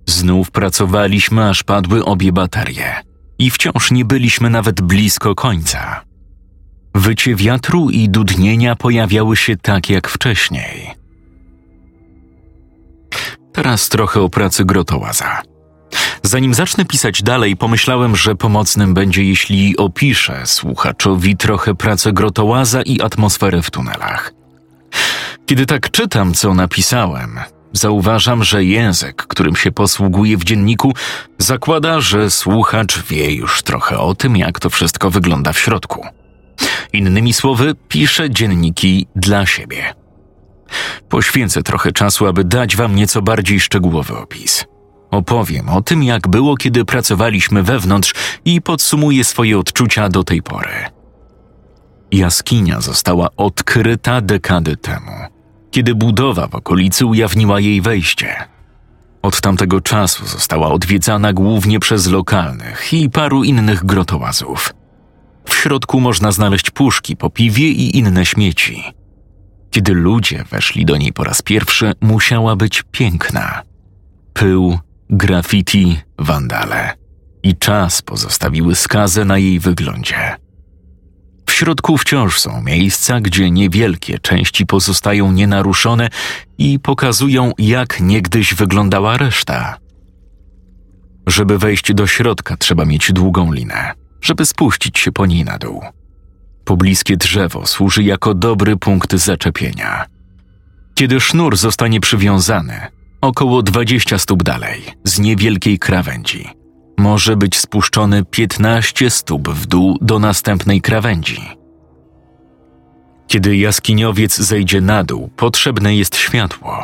Znów 0.05 0.51
pracowaliśmy, 0.51 1.49
aż 1.49 1.63
padły 1.63 2.05
obie 2.05 2.31
baterie 2.31 2.95
i 3.39 3.49
wciąż 3.51 3.91
nie 3.91 4.05
byliśmy 4.05 4.49
nawet 4.49 4.81
blisko 4.81 5.35
końca. 5.35 6.01
Wycie 6.95 7.35
wiatru 7.35 7.89
i 7.89 8.09
dudnienia 8.09 8.75
pojawiały 8.75 9.37
się 9.37 9.57
tak 9.57 9.89
jak 9.89 10.07
wcześniej. 10.07 10.91
Teraz 13.53 13.89
trochę 13.89 14.21
o 14.21 14.29
pracy 14.29 14.65
grotołaza. 14.65 15.54
Zanim 16.25 16.53
zacznę 16.53 16.85
pisać 16.85 17.23
dalej, 17.23 17.57
pomyślałem, 17.57 18.15
że 18.15 18.35
pomocnym 18.35 18.93
będzie, 18.93 19.23
jeśli 19.23 19.77
opiszę 19.77 20.41
słuchaczowi 20.45 21.37
trochę 21.37 21.75
pracę 21.75 22.13
grotołaza 22.13 22.81
i 22.81 23.01
atmosferę 23.01 23.61
w 23.61 23.71
tunelach. 23.71 24.33
Kiedy 25.45 25.65
tak 25.65 25.91
czytam, 25.91 26.33
co 26.33 26.53
napisałem, 26.53 27.39
zauważam, 27.73 28.43
że 28.43 28.63
język, 28.63 29.15
którym 29.27 29.55
się 29.55 29.71
posługuje 29.71 30.37
w 30.37 30.43
dzienniku, 30.43 30.93
zakłada, 31.37 31.99
że 31.99 32.29
słuchacz 32.29 33.03
wie 33.03 33.33
już 33.33 33.63
trochę 33.63 33.99
o 33.99 34.15
tym, 34.15 34.37
jak 34.37 34.59
to 34.59 34.69
wszystko 34.69 35.09
wygląda 35.09 35.53
w 35.53 35.59
środku. 35.59 36.05
Innymi 36.93 37.33
słowy, 37.33 37.75
piszę 37.87 38.29
dzienniki 38.29 39.07
dla 39.15 39.45
siebie. 39.45 39.93
Poświęcę 41.09 41.63
trochę 41.63 41.91
czasu, 41.91 42.27
aby 42.27 42.43
dać 42.43 42.75
Wam 42.75 42.95
nieco 42.95 43.21
bardziej 43.21 43.59
szczegółowy 43.59 44.17
opis. 44.17 44.65
Opowiem 45.15 45.69
o 45.69 45.81
tym, 45.81 46.03
jak 46.03 46.27
było, 46.27 46.57
kiedy 46.57 46.85
pracowaliśmy 46.85 47.63
wewnątrz 47.63 48.13
i 48.45 48.61
podsumuję 48.61 49.23
swoje 49.23 49.59
odczucia 49.59 50.09
do 50.09 50.23
tej 50.23 50.41
pory. 50.41 50.73
Jaskinia 52.11 52.81
została 52.81 53.29
odkryta 53.37 54.21
dekady 54.21 54.77
temu, 54.77 55.11
kiedy 55.71 55.95
budowa 55.95 56.47
w 56.47 56.55
okolicy 56.55 57.05
ujawniła 57.05 57.59
jej 57.59 57.81
wejście. 57.81 58.35
Od 59.21 59.41
tamtego 59.41 59.81
czasu 59.81 60.25
została 60.25 60.67
odwiedzana 60.67 61.33
głównie 61.33 61.79
przez 61.79 62.07
lokalnych 62.07 62.93
i 62.93 63.09
paru 63.09 63.43
innych 63.43 63.85
grotołazów. 63.85 64.73
W 65.49 65.55
środku 65.55 65.99
można 65.99 66.31
znaleźć 66.31 66.71
puszki 66.71 67.15
po 67.15 67.29
piwie 67.29 67.67
i 67.67 67.97
inne 67.97 68.25
śmieci. 68.25 68.83
Kiedy 69.71 69.93
ludzie 69.93 70.43
weszli 70.49 70.85
do 70.85 70.97
niej 70.97 71.13
po 71.13 71.23
raz 71.23 71.41
pierwszy, 71.41 71.93
musiała 72.01 72.55
być 72.55 72.83
piękna. 72.91 73.61
Pył, 74.33 74.79
graffiti, 75.09 75.99
wandale 76.19 76.93
i 77.43 77.55
czas 77.55 78.01
pozostawiły 78.01 78.75
skazę 78.75 79.25
na 79.25 79.37
jej 79.37 79.59
wyglądzie. 79.59 80.35
W 81.45 81.51
środku 81.51 81.97
wciąż 81.97 82.39
są 82.39 82.61
miejsca, 82.61 83.21
gdzie 83.21 83.51
niewielkie 83.51 84.19
części 84.19 84.65
pozostają 84.65 85.31
nienaruszone 85.31 86.09
i 86.57 86.79
pokazują, 86.79 87.51
jak 87.57 87.99
niegdyś 87.99 88.53
wyglądała 88.53 89.17
reszta. 89.17 89.77
Żeby 91.27 91.57
wejść 91.57 91.93
do 91.93 92.07
środka, 92.07 92.57
trzeba 92.57 92.85
mieć 92.85 93.11
długą 93.11 93.51
linę, 93.51 93.91
żeby 94.21 94.45
spuścić 94.45 94.99
się 94.99 95.11
po 95.11 95.25
niej 95.25 95.45
na 95.45 95.57
dół. 95.57 95.81
Pobliskie 96.65 97.17
drzewo 97.17 97.65
służy 97.65 98.03
jako 98.03 98.33
dobry 98.33 98.77
punkt 98.77 99.15
zaczepienia. 99.15 100.05
Kiedy 100.95 101.19
sznur 101.19 101.57
zostanie 101.57 101.99
przywiązany, 101.99 102.87
około 103.21 103.61
20 103.61 104.17
stóp 104.17 104.43
dalej, 104.43 104.81
z 105.03 105.19
niewielkiej 105.19 105.79
krawędzi, 105.79 106.49
może 106.97 107.37
być 107.37 107.57
spuszczony 107.57 108.25
15 108.25 109.09
stóp 109.09 109.49
w 109.49 109.65
dół 109.65 109.97
do 110.01 110.19
następnej 110.19 110.81
krawędzi. 110.81 111.41
Kiedy 113.27 113.57
jaskiniowiec 113.57 114.37
zejdzie 114.37 114.81
na 114.81 115.03
dół, 115.03 115.29
potrzebne 115.35 115.95
jest 115.95 116.15
światło. 116.15 116.83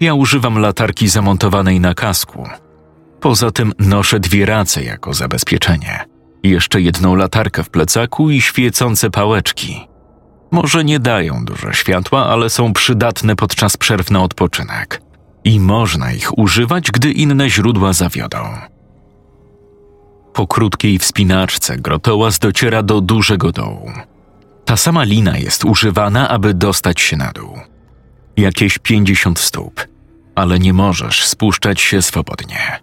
Ja 0.00 0.14
używam 0.14 0.58
latarki 0.58 1.08
zamontowanej 1.08 1.80
na 1.80 1.94
kasku. 1.94 2.48
Poza 3.20 3.50
tym 3.50 3.72
noszę 3.78 4.20
dwie 4.20 4.46
race 4.46 4.84
jako 4.84 5.14
zabezpieczenie. 5.14 6.04
Jeszcze 6.42 6.80
jedną 6.80 7.14
latarkę 7.14 7.64
w 7.64 7.70
plecaku 7.70 8.30
i 8.30 8.40
świecące 8.40 9.10
pałeczki. 9.10 9.88
Może 10.50 10.84
nie 10.84 11.00
dają 11.00 11.44
dużo 11.44 11.72
światła, 11.72 12.26
ale 12.26 12.50
są 12.50 12.72
przydatne 12.72 13.36
podczas 13.36 13.76
przerw 13.76 14.10
na 14.10 14.22
odpoczynek. 14.22 15.02
I 15.46 15.60
można 15.60 16.12
ich 16.12 16.38
używać, 16.38 16.90
gdy 16.90 17.12
inne 17.12 17.50
źródła 17.50 17.92
zawiodą. 17.92 18.38
Po 20.32 20.46
krótkiej 20.46 20.98
wspinaczce 20.98 21.76
grotołaz 21.76 22.38
dociera 22.38 22.82
do 22.82 23.00
dużego 23.00 23.52
dołu. 23.52 23.90
Ta 24.64 24.76
sama 24.76 25.04
lina 25.04 25.38
jest 25.38 25.64
używana, 25.64 26.28
aby 26.28 26.54
dostać 26.54 27.00
się 27.00 27.16
na 27.16 27.32
dół. 27.32 27.58
Jakieś 28.36 28.78
50 28.78 29.38
stóp, 29.38 29.86
ale 30.34 30.58
nie 30.58 30.72
możesz 30.72 31.26
spuszczać 31.26 31.80
się 31.80 32.02
swobodnie. 32.02 32.80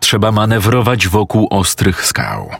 Trzeba 0.00 0.32
manewrować 0.32 1.08
wokół 1.08 1.48
ostrych 1.50 2.06
skał. 2.06 2.50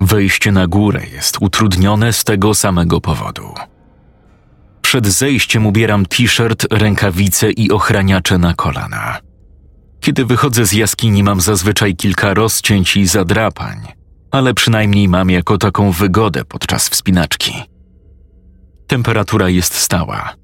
Wejście 0.00 0.52
na 0.52 0.66
górę 0.66 1.02
jest 1.12 1.36
utrudnione 1.40 2.12
z 2.12 2.24
tego 2.24 2.54
samego 2.54 3.00
powodu. 3.00 3.54
Przed 4.88 5.06
zejściem 5.06 5.66
ubieram 5.66 6.06
t-shirt, 6.06 6.66
rękawice 6.70 7.50
i 7.50 7.70
ochraniacze 7.70 8.38
na 8.38 8.54
kolana. 8.54 9.18
Kiedy 10.00 10.24
wychodzę 10.24 10.66
z 10.66 10.72
jaskini, 10.72 11.22
mam 11.22 11.40
zazwyczaj 11.40 11.96
kilka 11.96 12.34
rozcięć 12.34 12.96
i 12.96 13.06
zadrapań, 13.06 13.86
ale 14.30 14.54
przynajmniej 14.54 15.08
mam 15.08 15.30
jako 15.30 15.58
taką 15.58 15.92
wygodę 15.92 16.44
podczas 16.44 16.88
wspinaczki. 16.88 17.52
Temperatura 18.86 19.48
jest 19.48 19.74
stała. 19.74 20.34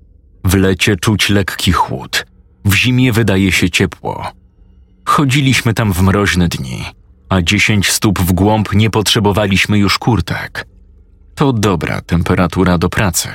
W 0.45 0.55
lecie 0.55 0.97
czuć 0.97 1.29
lekki 1.29 1.73
chłód, 1.73 2.27
w 2.65 2.75
zimie 2.75 3.13
wydaje 3.13 3.53
się 3.53 3.71
ciepło. 3.71 4.33
Chodziliśmy 5.05 5.75
tam 5.75 5.93
w 5.93 6.03
mroźne 6.03 6.49
dni, 6.49 6.85
a 7.29 7.43
10 7.43 7.91
stóp 7.91 8.21
w 8.21 8.33
głąb 8.33 8.73
nie 8.73 8.91
potrzebowaliśmy 8.91 9.79
już 9.79 9.99
kurtek. 9.99 10.67
To 11.35 11.53
dobra 11.53 12.01
temperatura 12.01 12.79
do 12.79 12.89
pracy. 12.89 13.29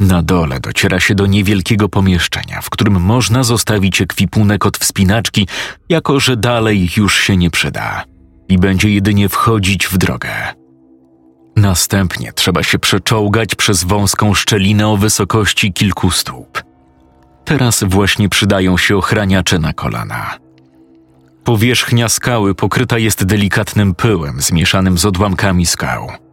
Na 0.00 0.22
dole 0.22 0.60
dociera 0.60 1.00
się 1.00 1.14
do 1.14 1.26
niewielkiego 1.26 1.88
pomieszczenia, 1.88 2.60
w 2.60 2.70
którym 2.70 3.00
można 3.00 3.42
zostawić 3.42 4.00
ekwipunek 4.00 4.66
od 4.66 4.78
wspinaczki, 4.78 5.48
jako 5.88 6.20
że 6.20 6.36
dalej 6.36 6.90
już 6.96 7.20
się 7.20 7.36
nie 7.36 7.50
przyda 7.50 8.04
i 8.48 8.58
będzie 8.58 8.90
jedynie 8.90 9.28
wchodzić 9.28 9.86
w 9.86 9.98
drogę. 9.98 10.54
Następnie 11.56 12.32
trzeba 12.32 12.62
się 12.62 12.78
przeczołgać 12.78 13.54
przez 13.54 13.84
wąską 13.84 14.34
szczelinę 14.34 14.88
o 14.88 14.96
wysokości 14.96 15.72
kilku 15.72 16.10
stóp. 16.10 16.62
Teraz 17.44 17.84
właśnie 17.84 18.28
przydają 18.28 18.78
się 18.78 18.96
ochraniacze 18.96 19.58
na 19.58 19.72
kolana. 19.72 20.38
Powierzchnia 21.44 22.08
skały 22.08 22.54
pokryta 22.54 22.98
jest 22.98 23.24
delikatnym 23.24 23.94
pyłem 23.94 24.40
zmieszanym 24.40 24.98
z 24.98 25.04
odłamkami 25.04 25.66
skał. 25.66 26.23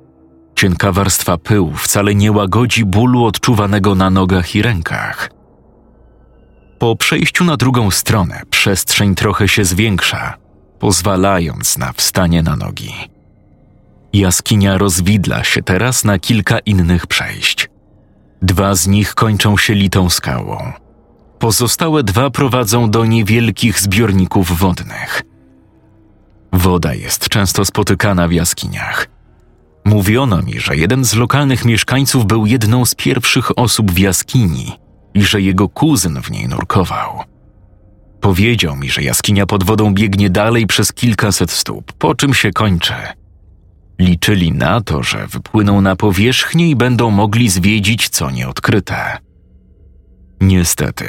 Cienka 0.61 0.91
warstwa 0.91 1.37
pyłu 1.37 1.73
wcale 1.73 2.15
nie 2.15 2.31
łagodzi 2.31 2.85
bólu 2.85 3.25
odczuwanego 3.25 3.95
na 3.95 4.09
nogach 4.09 4.55
i 4.55 4.61
rękach. 4.61 5.29
Po 6.79 6.95
przejściu 6.95 7.43
na 7.43 7.57
drugą 7.57 7.91
stronę 7.91 8.41
przestrzeń 8.49 9.15
trochę 9.15 9.47
się 9.47 9.65
zwiększa, 9.65 10.37
pozwalając 10.79 11.77
na 11.77 11.93
wstanie 11.93 12.43
na 12.43 12.55
nogi. 12.55 12.93
Jaskinia 14.13 14.77
rozwidla 14.77 15.43
się 15.43 15.63
teraz 15.63 16.03
na 16.03 16.19
kilka 16.19 16.59
innych 16.59 17.07
przejść. 17.07 17.69
Dwa 18.41 18.75
z 18.75 18.87
nich 18.87 19.15
kończą 19.15 19.57
się 19.57 19.73
litą 19.73 20.09
skałą. 20.09 20.71
Pozostałe 21.39 22.03
dwa 22.03 22.29
prowadzą 22.29 22.91
do 22.91 23.05
niewielkich 23.05 23.79
zbiorników 23.79 24.59
wodnych. 24.59 25.21
Woda 26.53 26.93
jest 26.93 27.29
często 27.29 27.65
spotykana 27.65 28.27
w 28.27 28.31
jaskiniach. 28.31 29.20
Mówiono 29.85 30.41
mi, 30.41 30.59
że 30.59 30.75
jeden 30.75 31.05
z 31.05 31.13
lokalnych 31.13 31.65
mieszkańców 31.65 32.25
był 32.25 32.45
jedną 32.45 32.85
z 32.85 32.95
pierwszych 32.95 33.59
osób 33.59 33.91
w 33.91 33.99
jaskini 33.99 34.71
i 35.13 35.23
że 35.23 35.41
jego 35.41 35.69
kuzyn 35.69 36.21
w 36.21 36.31
niej 36.31 36.47
nurkował. 36.47 37.23
Powiedział 38.21 38.75
mi, 38.75 38.89
że 38.89 39.01
jaskinia 39.01 39.45
pod 39.45 39.63
wodą 39.63 39.93
biegnie 39.93 40.29
dalej 40.29 40.67
przez 40.67 40.93
kilkaset 40.93 41.51
stóp, 41.51 41.93
po 41.93 42.15
czym 42.15 42.33
się 42.33 42.51
kończy. 42.51 42.93
Liczyli 43.99 44.51
na 44.51 44.81
to, 44.81 45.03
że 45.03 45.27
wypłyną 45.27 45.81
na 45.81 45.95
powierzchnię 45.95 46.69
i 46.69 46.75
będą 46.75 47.11
mogli 47.11 47.49
zwiedzić 47.49 48.09
co 48.09 48.31
nieodkryte. 48.31 49.17
Niestety, 50.41 51.05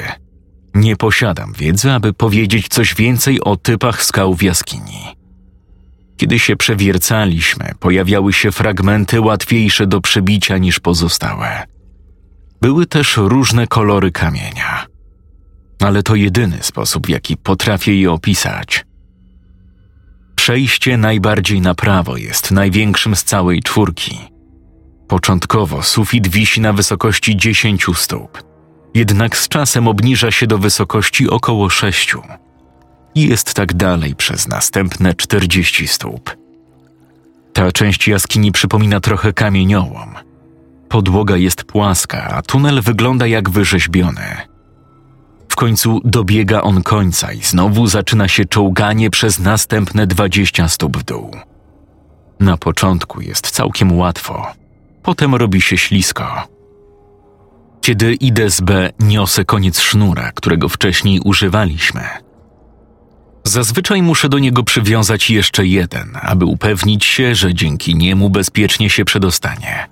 nie 0.75 0.95
posiadam 0.95 1.53
wiedzy, 1.53 1.91
aby 1.91 2.13
powiedzieć 2.13 2.67
coś 2.67 2.95
więcej 2.95 3.41
o 3.41 3.55
typach 3.55 4.03
skał 4.03 4.33
w 4.35 4.43
jaskini. 4.43 5.22
Kiedy 6.23 6.39
się 6.39 6.55
przewiercaliśmy, 6.55 7.71
pojawiały 7.79 8.33
się 8.33 8.51
fragmenty 8.51 9.21
łatwiejsze 9.21 9.87
do 9.87 10.01
przebicia 10.01 10.57
niż 10.57 10.79
pozostałe. 10.79 11.63
Były 12.61 12.85
też 12.85 13.17
różne 13.17 13.67
kolory 13.67 14.11
kamienia. 14.11 14.85
Ale 15.79 16.03
to 16.03 16.15
jedyny 16.15 16.57
sposób, 16.61 17.07
w 17.07 17.09
jaki 17.09 17.37
potrafię 17.37 17.95
je 17.95 18.11
opisać. 18.11 18.85
Przejście 20.35 20.97
najbardziej 20.97 21.61
na 21.61 21.75
prawo 21.75 22.17
jest 22.17 22.51
największym 22.51 23.15
z 23.15 23.23
całej 23.23 23.61
czwórki. 23.61 24.17
Początkowo 25.07 25.81
sufit 25.81 26.27
wisi 26.27 26.61
na 26.61 26.73
wysokości 26.73 27.37
10 27.37 27.85
stóp, 27.95 28.43
jednak 28.93 29.37
z 29.37 29.47
czasem 29.47 29.87
obniża 29.87 30.31
się 30.31 30.47
do 30.47 30.57
wysokości 30.57 31.29
około 31.29 31.69
6 31.69 32.15
i 33.15 33.27
jest 33.27 33.53
tak 33.53 33.73
dalej 33.73 34.15
przez 34.15 34.47
następne 34.47 35.13
40 35.13 35.87
stóp. 35.87 36.37
Ta 37.53 37.71
część 37.71 38.07
jaskini 38.07 38.51
przypomina 38.51 38.99
trochę 38.99 39.33
kamieniołom. 39.33 40.15
Podłoga 40.89 41.37
jest 41.37 41.63
płaska, 41.63 42.23
a 42.23 42.41
tunel 42.41 42.81
wygląda 42.81 43.27
jak 43.27 43.49
wyrzeźbiony. 43.49 44.37
W 45.49 45.55
końcu 45.55 46.01
dobiega 46.05 46.61
on 46.61 46.83
końca 46.83 47.33
i 47.33 47.41
znowu 47.41 47.87
zaczyna 47.87 48.27
się 48.27 48.45
czołganie 48.45 49.09
przez 49.09 49.39
następne 49.39 50.07
20 50.07 50.67
stóp 50.67 50.97
w 50.97 51.03
dół. 51.03 51.31
Na 52.39 52.57
początku 52.57 53.21
jest 53.21 53.51
całkiem 53.51 53.97
łatwo, 53.97 54.47
potem 55.03 55.35
robi 55.35 55.61
się 55.61 55.77
ślisko. 55.77 56.47
Kiedy 57.81 58.13
idę 58.13 58.49
z 58.49 58.61
B, 58.61 58.89
niosę 58.99 59.45
koniec 59.45 59.79
sznura, 59.79 60.31
którego 60.31 60.69
wcześniej 60.69 61.19
używaliśmy– 61.19 62.01
Zazwyczaj 63.43 64.01
muszę 64.01 64.29
do 64.29 64.39
niego 64.39 64.63
przywiązać 64.63 65.29
jeszcze 65.29 65.65
jeden, 65.67 66.17
aby 66.21 66.45
upewnić 66.45 67.05
się, 67.05 67.35
że 67.35 67.53
dzięki 67.53 67.95
niemu 67.95 68.29
bezpiecznie 68.29 68.89
się 68.89 69.05
przedostanie. 69.05 69.89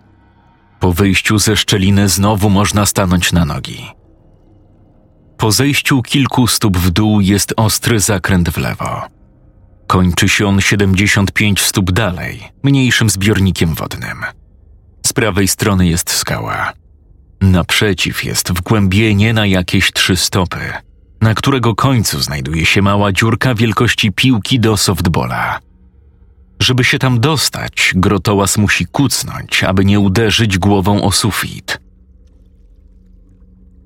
Po 0.79 0.93
wyjściu 0.93 1.39
ze 1.39 1.57
szczeliny 1.57 2.09
znowu 2.09 2.49
można 2.49 2.85
stanąć 2.85 3.31
na 3.31 3.45
nogi. 3.45 3.85
Po 5.37 5.51
zejściu 5.51 6.01
kilku 6.01 6.47
stóp 6.47 6.77
w 6.77 6.89
dół 6.89 7.21
jest 7.21 7.53
ostry 7.57 7.99
zakręt 7.99 8.49
w 8.49 8.57
lewo. 8.57 9.01
Kończy 9.87 10.29
się 10.29 10.47
on 10.47 10.61
75 10.61 11.61
stóp 11.61 11.91
dalej, 11.91 12.41
mniejszym 12.63 13.09
zbiornikiem 13.09 13.73
wodnym. 13.73 14.17
Z 15.07 15.13
prawej 15.13 15.47
strony 15.47 15.87
jest 15.87 16.09
skała. 16.09 16.73
Naprzeciw 17.41 18.23
jest 18.23 18.51
wgłębienie 18.51 19.33
na 19.33 19.45
jakieś 19.45 19.91
trzy 19.91 20.15
stopy– 20.15 20.59
na 21.21 21.34
którego 21.34 21.75
końcu 21.75 22.21
znajduje 22.21 22.65
się 22.65 22.81
mała 22.81 23.12
dziurka 23.12 23.55
wielkości 23.55 24.12
piłki 24.12 24.60
do 24.60 24.77
softbola. 24.77 25.60
Żeby 26.60 26.84
się 26.84 26.99
tam 26.99 27.19
dostać, 27.19 27.93
grotołas 27.95 28.57
musi 28.57 28.86
kucnąć, 28.86 29.63
aby 29.63 29.86
nie 29.86 29.99
uderzyć 29.99 30.57
głową 30.57 31.01
o 31.03 31.12
sufit. 31.12 31.79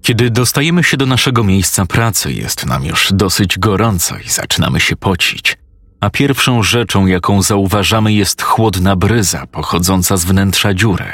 Kiedy 0.02 0.30
dostajemy 0.30 0.84
się 0.84 0.98
do 0.98 1.06
naszego 1.06 1.44
miejsca 1.44 1.86
pracy, 1.86 2.34
jest 2.34 2.66
nam 2.66 2.86
już 2.86 3.14
dosyć 3.14 3.60
gorąco 3.60 4.18
i 4.18 4.30
zaczynamy 4.30 4.80
się 4.80 4.96
pocić. 4.96 5.58
A 6.02 6.10
pierwszą 6.10 6.64
rzeczą, 6.64 7.06
jaką 7.06 7.42
zauważamy, 7.42 8.14
jest 8.14 8.42
chłodna 8.42 8.96
bryza 8.96 9.48
pochodząca 9.48 10.18
z 10.18 10.26
wnętrza 10.26 10.74
dziury. 10.74 11.06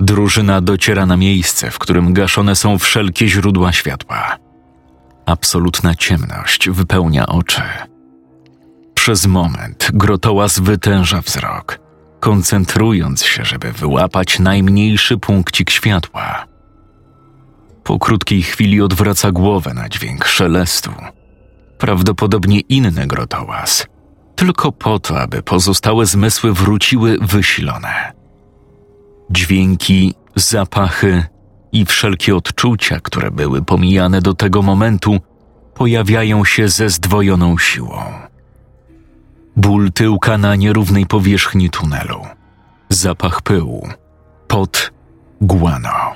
Drużyna 0.00 0.60
dociera 0.60 1.06
na 1.06 1.16
miejsce, 1.16 1.70
w 1.70 1.78
którym 1.78 2.12
gaszone 2.12 2.56
są 2.56 2.78
wszelkie 2.78 3.28
źródła 3.28 3.72
światła. 3.72 4.41
Absolutna 5.26 5.94
ciemność 5.94 6.70
wypełnia 6.70 7.26
oczy. 7.26 7.62
Przez 8.94 9.26
moment 9.26 9.90
grotołaz 9.94 10.58
wytęża 10.58 11.20
wzrok. 11.20 11.78
koncentrując 12.20 13.24
się, 13.24 13.44
żeby 13.44 13.72
wyłapać 13.72 14.38
najmniejszy 14.38 15.18
punkcik 15.18 15.70
światła. 15.70 16.46
Po 17.84 17.98
krótkiej 17.98 18.42
chwili 18.42 18.80
odwraca 18.80 19.32
głowę 19.32 19.74
na 19.74 19.88
dźwięk 19.88 20.24
szelestu. 20.26 20.90
Prawdopodobnie 21.78 22.60
inny 22.60 23.06
grotołaz, 23.06 23.86
tylko 24.36 24.72
po 24.72 24.98
to, 24.98 25.20
aby 25.20 25.42
pozostałe 25.42 26.06
zmysły 26.06 26.52
wróciły 26.52 27.18
wysilone. 27.20 28.12
Dźwięki, 29.30 30.14
zapachy 30.36 31.24
i 31.72 31.84
wszelkie 31.84 32.36
odczucia, 32.36 33.00
które 33.00 33.30
były 33.30 33.62
pomijane 33.62 34.22
do 34.22 34.34
tego 34.34 34.62
momentu, 34.62 35.20
pojawiają 35.74 36.44
się 36.44 36.68
ze 36.68 36.90
zdwojoną 36.90 37.58
siłą. 37.58 38.02
Ból 39.56 39.92
tyłka 39.92 40.38
na 40.38 40.56
nierównej 40.56 41.06
powierzchni 41.06 41.70
tunelu, 41.70 42.26
zapach 42.88 43.42
pyłu, 43.42 43.88
pot, 44.48 44.92
guano. 45.40 46.12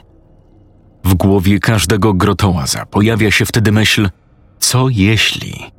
W 1.05 1.15
głowie 1.15 1.61
każdego 1.61 2.15
grotołaza 2.15 2.87
pojawia 2.87 3.31
się 3.31 3.47
wtedy 3.47 3.73
myśl: 3.73 4.11
co 4.59 4.89
jeśli? 4.89 5.77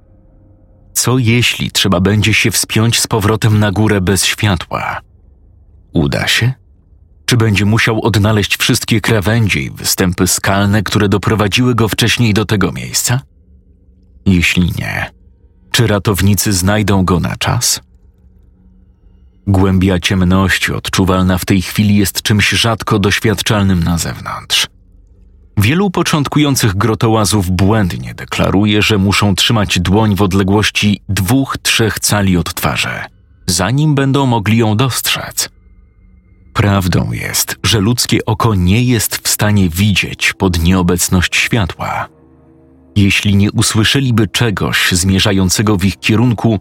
Co 0.94 1.18
jeśli 1.18 1.72
trzeba 1.72 2.00
będzie 2.00 2.34
się 2.34 2.52
wspiąć 2.52 3.00
z 3.00 3.08
powrotem 3.08 3.60
na 3.60 3.72
górę 3.72 4.02
bez 4.02 4.26
światła? 4.26 5.00
Uda 5.94 6.28
się? 6.28 6.54
Czy 7.28 7.38
będzie 7.38 7.66
musiał 7.66 8.02
odnaleźć 8.02 8.58
wszystkie 8.58 9.02
krawędzie 9.02 9.62
i 9.62 9.72
występy 9.72 10.28
skalne, 10.28 10.84
które 10.84 11.10
doprowadziły 11.10 11.76
go 11.76 11.90
wcześniej 11.90 12.34
do 12.34 12.46
tego 12.46 12.72
miejsca? 12.72 13.22
Jeśli 14.26 14.72
nie, 14.80 15.12
czy 15.72 15.88
ratownicy 15.88 16.54
znajdą 16.54 17.06
go 17.06 17.20
na 17.20 17.36
czas? 17.36 17.82
Głębia 19.48 20.00
ciemności 20.00 20.74
odczuwalna 20.74 21.38
w 21.38 21.46
tej 21.46 21.62
chwili 21.62 21.96
jest 21.96 22.22
czymś 22.22 22.50
rzadko 22.50 23.00
doświadczalnym 23.00 23.84
na 23.84 23.98
zewnątrz. 23.98 24.68
Wielu 25.58 25.92
początkujących 25.92 26.76
grotołazów 26.76 27.52
błędnie 27.52 28.13
deklaruje, 28.13 28.82
że 28.82 28.98
muszą 28.98 29.36
trzymać 29.36 29.80
dłoń 29.80 30.16
w 30.16 30.22
odległości 30.22 31.02
dwóch, 31.10 31.58
trzech 31.62 32.00
cali 32.00 32.38
od 32.38 32.54
twarzy, 32.54 33.00
zanim 33.48 33.96
będą 33.96 34.26
mogli 34.26 34.58
ją 34.58 34.78
dostrzec. 34.78 35.57
Prawdą 36.58 37.12
jest, 37.12 37.56
że 37.63 37.80
ludzkie 37.80 38.26
oko 38.26 38.56
nie 38.56 38.84
jest 38.84 39.17
w 39.17 39.28
stanie 39.28 39.70
widzieć 39.70 40.34
pod 40.34 40.63
nieobecność 40.63 41.36
światła. 41.36 42.08
Jeśli 42.96 43.36
nie 43.36 43.52
usłyszeliby 43.52 44.28
czegoś 44.28 44.91
zmierzającego 44.91 45.78
w 45.78 45.86
ich 45.86 46.00
kierunku, 46.00 46.60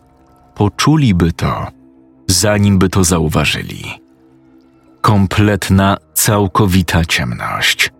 poczuliby 0.55 1.33
to, 1.33 1.67
zanim 2.27 2.79
by 2.79 2.89
to 2.89 3.05
zauważyli. 3.05 3.85
Kompletna, 5.01 5.97
całkowita 6.15 7.05
ciemność. 7.05 7.91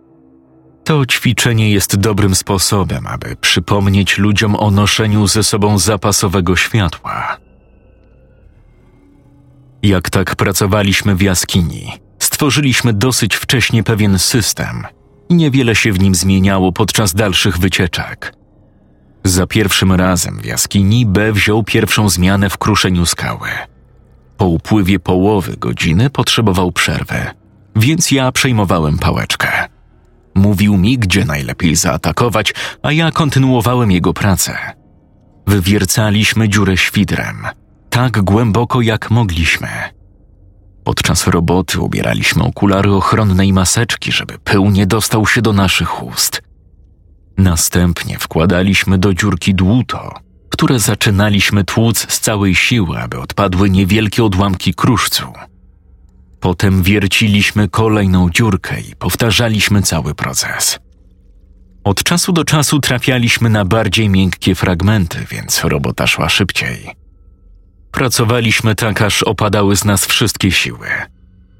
To 0.85 1.07
ćwiczenie 1.07 1.71
jest 1.71 1.97
dobrym 1.97 2.35
sposobem, 2.35 3.07
aby 3.07 3.37
przypomnieć 3.37 4.19
ludziom 4.19 4.57
o 4.57 4.71
noszeniu 4.71 5.27
ze 5.27 5.45
sobą 5.45 5.79
zapasowego 5.79 6.57
światła. 6.57 7.46
Jak 9.87 10.11
tak 10.11 10.37
pracowaliśmy 10.37 11.15
w 11.17 11.23
jaskini, 11.23 11.93
stworzyliśmy 12.19 12.93
dosyć 12.93 13.35
wcześnie 13.37 13.83
pewien 13.83 14.19
system 14.19 14.83
i 15.29 15.35
niewiele 15.35 15.75
się 15.75 15.93
w 15.93 16.01
nim 16.01 16.15
zmieniało 16.15 16.73
podczas 16.73 17.15
dalszych 17.15 17.59
wycieczek. 17.59 18.35
Za 19.25 19.47
pierwszym 19.47 19.93
razem 19.93 20.39
w 20.41 20.45
jaskini 20.45 21.07
B 21.07 21.33
wziął 21.33 21.63
pierwszą 21.63 22.09
zmianę 22.09 22.51
w 22.51 22.59
kruszeniu 22.59 23.07
skały. 23.07 23.49
Po 24.37 24.47
upływie 24.47 24.99
połowy 24.99 25.57
godziny 25.57 26.11
potrzebował 26.11 26.73
przerwy, 26.73 27.27
więc 27.77 28.11
ja 28.11 28.33
przejmowałem 28.33 28.99
pałeczkę. 28.99 29.69
Mówił 30.35 30.77
mi, 30.77 30.99
gdzie 30.99 31.25
najlepiej 31.25 31.77
zaatakować, 31.77 32.55
a 32.83 32.93
ja 32.93 33.11
kontynuowałem 33.11 33.91
jego 33.91 34.13
pracę. 34.13 34.59
Wywiercaliśmy 35.47 36.49
dziurę 36.49 36.77
świdrem, 36.77 37.47
tak 37.97 38.23
głęboko 38.23 38.81
jak 38.81 39.11
mogliśmy. 39.11 39.69
Podczas 40.85 41.27
roboty 41.27 41.81
ubieraliśmy 41.81 42.43
okulary 42.43 42.93
ochronne 42.93 43.47
i 43.47 43.53
maseczki, 43.53 44.13
żeby 44.13 44.39
pył 44.39 44.71
nie 44.71 44.87
dostał 44.87 45.27
się 45.27 45.43
do 45.43 45.53
naszych 45.53 46.03
ust. 46.03 46.43
Następnie 47.39 48.19
wkładaliśmy 48.19 48.99
do 48.99 49.15
dziurki 49.15 49.55
dłuto, 49.55 50.13
które 50.49 50.79
zaczynaliśmy 50.79 51.65
tłuc 51.65 52.13
z 52.13 52.21
całej 52.21 52.55
siły, 52.55 52.99
aby 52.99 53.21
odpadły 53.21 53.71
niewielkie 53.71 54.25
odłamki 54.25 54.75
kruszcu. 54.75 55.33
Potem 56.41 56.83
wierciliśmy 56.83 57.69
kolejną 57.69 58.31
dziurkę 58.31 58.81
i 58.81 58.97
powtarzaliśmy 58.97 59.83
cały 59.83 60.15
proces. 60.15 60.79
Od 61.85 62.03
czasu 62.03 62.33
do 62.33 62.45
czasu 62.45 62.81
trafialiśmy 62.81 63.51
na 63.51 63.65
bardziej 63.65 64.09
miękkie 64.09 64.55
fragmenty, 64.55 65.27
więc 65.31 65.65
robota 65.65 66.07
szła 66.07 66.29
szybciej. 66.29 67.06
Pracowaliśmy 67.97 68.75
tak, 68.75 69.03
aż 69.03 69.23
opadały 69.23 69.77
z 69.77 69.85
nas 69.85 70.07
wszystkie 70.07 70.51
siły. 70.51 70.89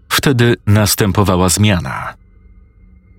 Wtedy 0.09 0.57
następowała 0.67 1.49
zmiana. 1.49 2.15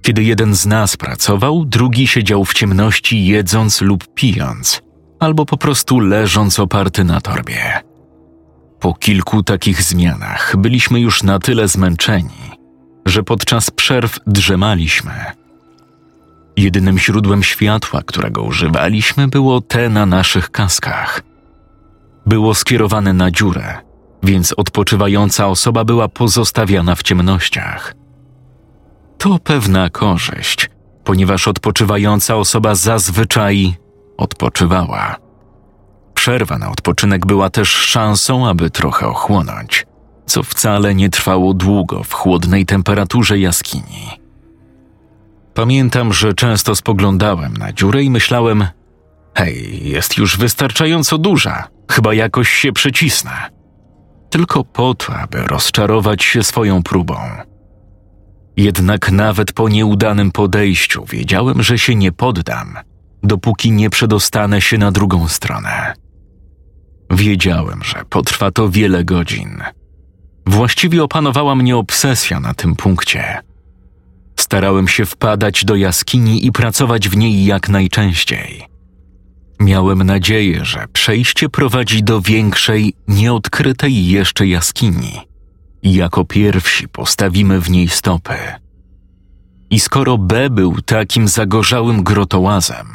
Kiedy 0.01 0.23
jeden 0.23 0.56
z 0.56 0.65
nas 0.65 0.97
pracował, 0.97 1.65
drugi 1.65 2.08
siedział 2.08 2.45
w 2.45 2.53
ciemności, 2.53 3.25
jedząc 3.25 3.82
lub 3.82 4.13
pijąc, 4.13 4.82
albo 5.19 5.45
po 5.45 5.58
prostu 5.58 5.99
leżąc 5.99 6.60
oparty 6.60 7.03
na 7.03 7.21
torbie. 7.21 7.82
Po 8.80 8.93
kilku 8.93 9.43
takich 9.43 9.84
zmianach 9.84 10.56
byliśmy 10.58 10.99
już 10.99 11.23
na 11.23 11.39
tyle 11.39 11.67
zmęczeni, 11.67 12.51
że 13.06 13.23
podczas 13.23 13.71
przerw 13.71 14.19
drzemaliśmy. 14.27 15.13
Jedynym 16.58 16.99
źródłem 16.99 17.43
światła, 17.43 18.01
którego 18.06 18.41
używaliśmy, 18.41 19.27
było 19.27 19.62
te 19.62 19.89
na 19.89 20.06
naszych 20.06 20.51
kaskach. 20.51 21.21
Było 22.27 22.55
skierowane 22.55 23.13
na 23.13 23.31
dziurę, 23.31 23.77
więc 24.23 24.53
odpoczywająca 24.57 25.47
osoba 25.47 25.85
była 25.85 26.07
pozostawiana 26.07 26.95
w 26.95 27.03
ciemnościach. 27.03 27.93
To 29.17 29.39
pewna 29.39 29.89
korzyść, 29.89 30.69
ponieważ 31.03 31.47
odpoczywająca 31.47 32.35
osoba 32.35 32.75
zazwyczaj 32.75 33.73
odpoczywała. 34.17 35.15
Przerwa 36.13 36.57
na 36.57 36.71
odpoczynek 36.71 37.25
była 37.25 37.49
też 37.49 37.69
szansą, 37.69 38.47
aby 38.47 38.69
trochę 38.69 39.07
ochłonąć, 39.07 39.85
co 40.25 40.43
wcale 40.43 40.95
nie 40.95 41.09
trwało 41.09 41.53
długo 41.53 42.03
w 42.03 42.13
chłodnej 42.13 42.65
temperaturze 42.65 43.39
jaskini. 43.39 44.09
Pamiętam, 45.53 46.13
że 46.13 46.33
często 46.33 46.75
spoglądałem 46.75 47.57
na 47.57 47.73
dziurę 47.73 48.03
i 48.03 48.09
myślałem: 48.09 48.65
Hej, 49.38 49.89
jest 49.89 50.17
już 50.17 50.38
wystarczająco 50.38 51.17
duża, 51.17 51.67
chyba 51.91 52.13
jakoś 52.13 52.50
się 52.50 52.71
przycisnę. 52.71 53.50
Tylko 54.30 54.63
po 54.63 54.93
to, 54.93 55.15
aby 55.15 55.43
rozczarować 55.43 56.23
się 56.23 56.43
swoją 56.43 56.84
próbą. 56.84 57.17
Jednak 58.58 59.12
nawet 59.12 59.54
po 59.54 59.69
nieudanym 59.69 60.32
podejściu 60.32 61.06
wiedziałem, 61.06 61.63
że 61.63 61.80
się 61.80 61.95
nie 61.95 62.12
poddam, 62.12 62.78
dopóki 63.23 63.71
nie 63.71 63.89
przedostanę 63.89 64.62
się 64.62 64.78
na 64.78 64.91
drugą 64.91 65.28
stronę. 65.28 65.93
Wiedziałem, 67.12 67.84
że 67.84 68.06
potrwa 68.10 68.52
to 68.52 68.69
wiele 68.69 69.04
godzin. 69.04 69.63
Właściwie 70.45 71.04
opanowała 71.04 71.56
mnie 71.56 71.78
obsesja 71.78 72.39
na 72.39 72.54
tym 72.54 72.76
punkcie. 72.76 73.39
Starałem 74.39 74.88
się 74.88 75.06
wpadać 75.06 75.65
do 75.65 75.76
jaskini 75.76 76.45
i 76.45 76.52
pracować 76.52 77.10
w 77.10 77.17
niej 77.17 77.45
jak 77.45 77.69
najczęściej. 77.69 78.76
Miałem 79.60 80.04
nadzieję, 80.04 80.65
że 80.65 80.86
przejście 80.93 81.50
prowadzi 81.50 82.04
do 82.04 82.22
większej, 82.22 82.93
nieodkrytej 83.08 84.08
jeszcze 84.08 84.48
jaskini 84.48 85.28
jako 85.84 86.26
pierwsi 86.26 86.88
postawimy 86.88 87.62
w 87.62 87.70
niej 87.70 87.89
stopy. 87.89 88.36
I 89.70 89.80
skoro 89.80 90.17
B 90.17 90.50
był 90.50 90.82
takim 90.82 91.28
zagorzałym 91.28 92.04
grotołazem, 92.04 92.88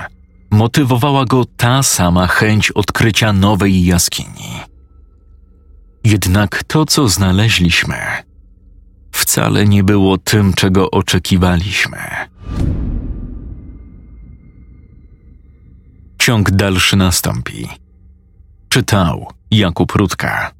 motywowała 0.51 1.25
go 1.25 1.45
ta 1.57 1.83
sama 1.83 2.27
chęć 2.27 2.71
odkrycia 2.71 3.33
nowej 3.33 3.85
jaskini. 3.85 4.61
Jednak 6.05 6.65
to, 6.65 6.87
co 6.87 7.09
znaleźliśmy, 7.09 7.97
wcale 9.13 9.67
nie 9.67 9.85
było 9.85 10.19
tym, 10.19 10.55
czego 10.55 10.91
oczekiwaliśmy. 10.91 11.99
Ciąg 16.23 16.51
dalszy 16.51 16.97
nastąpi. 16.97 17.69
Czytał 18.69 19.27
Jakub 19.51 19.93
Rutka. 19.93 20.51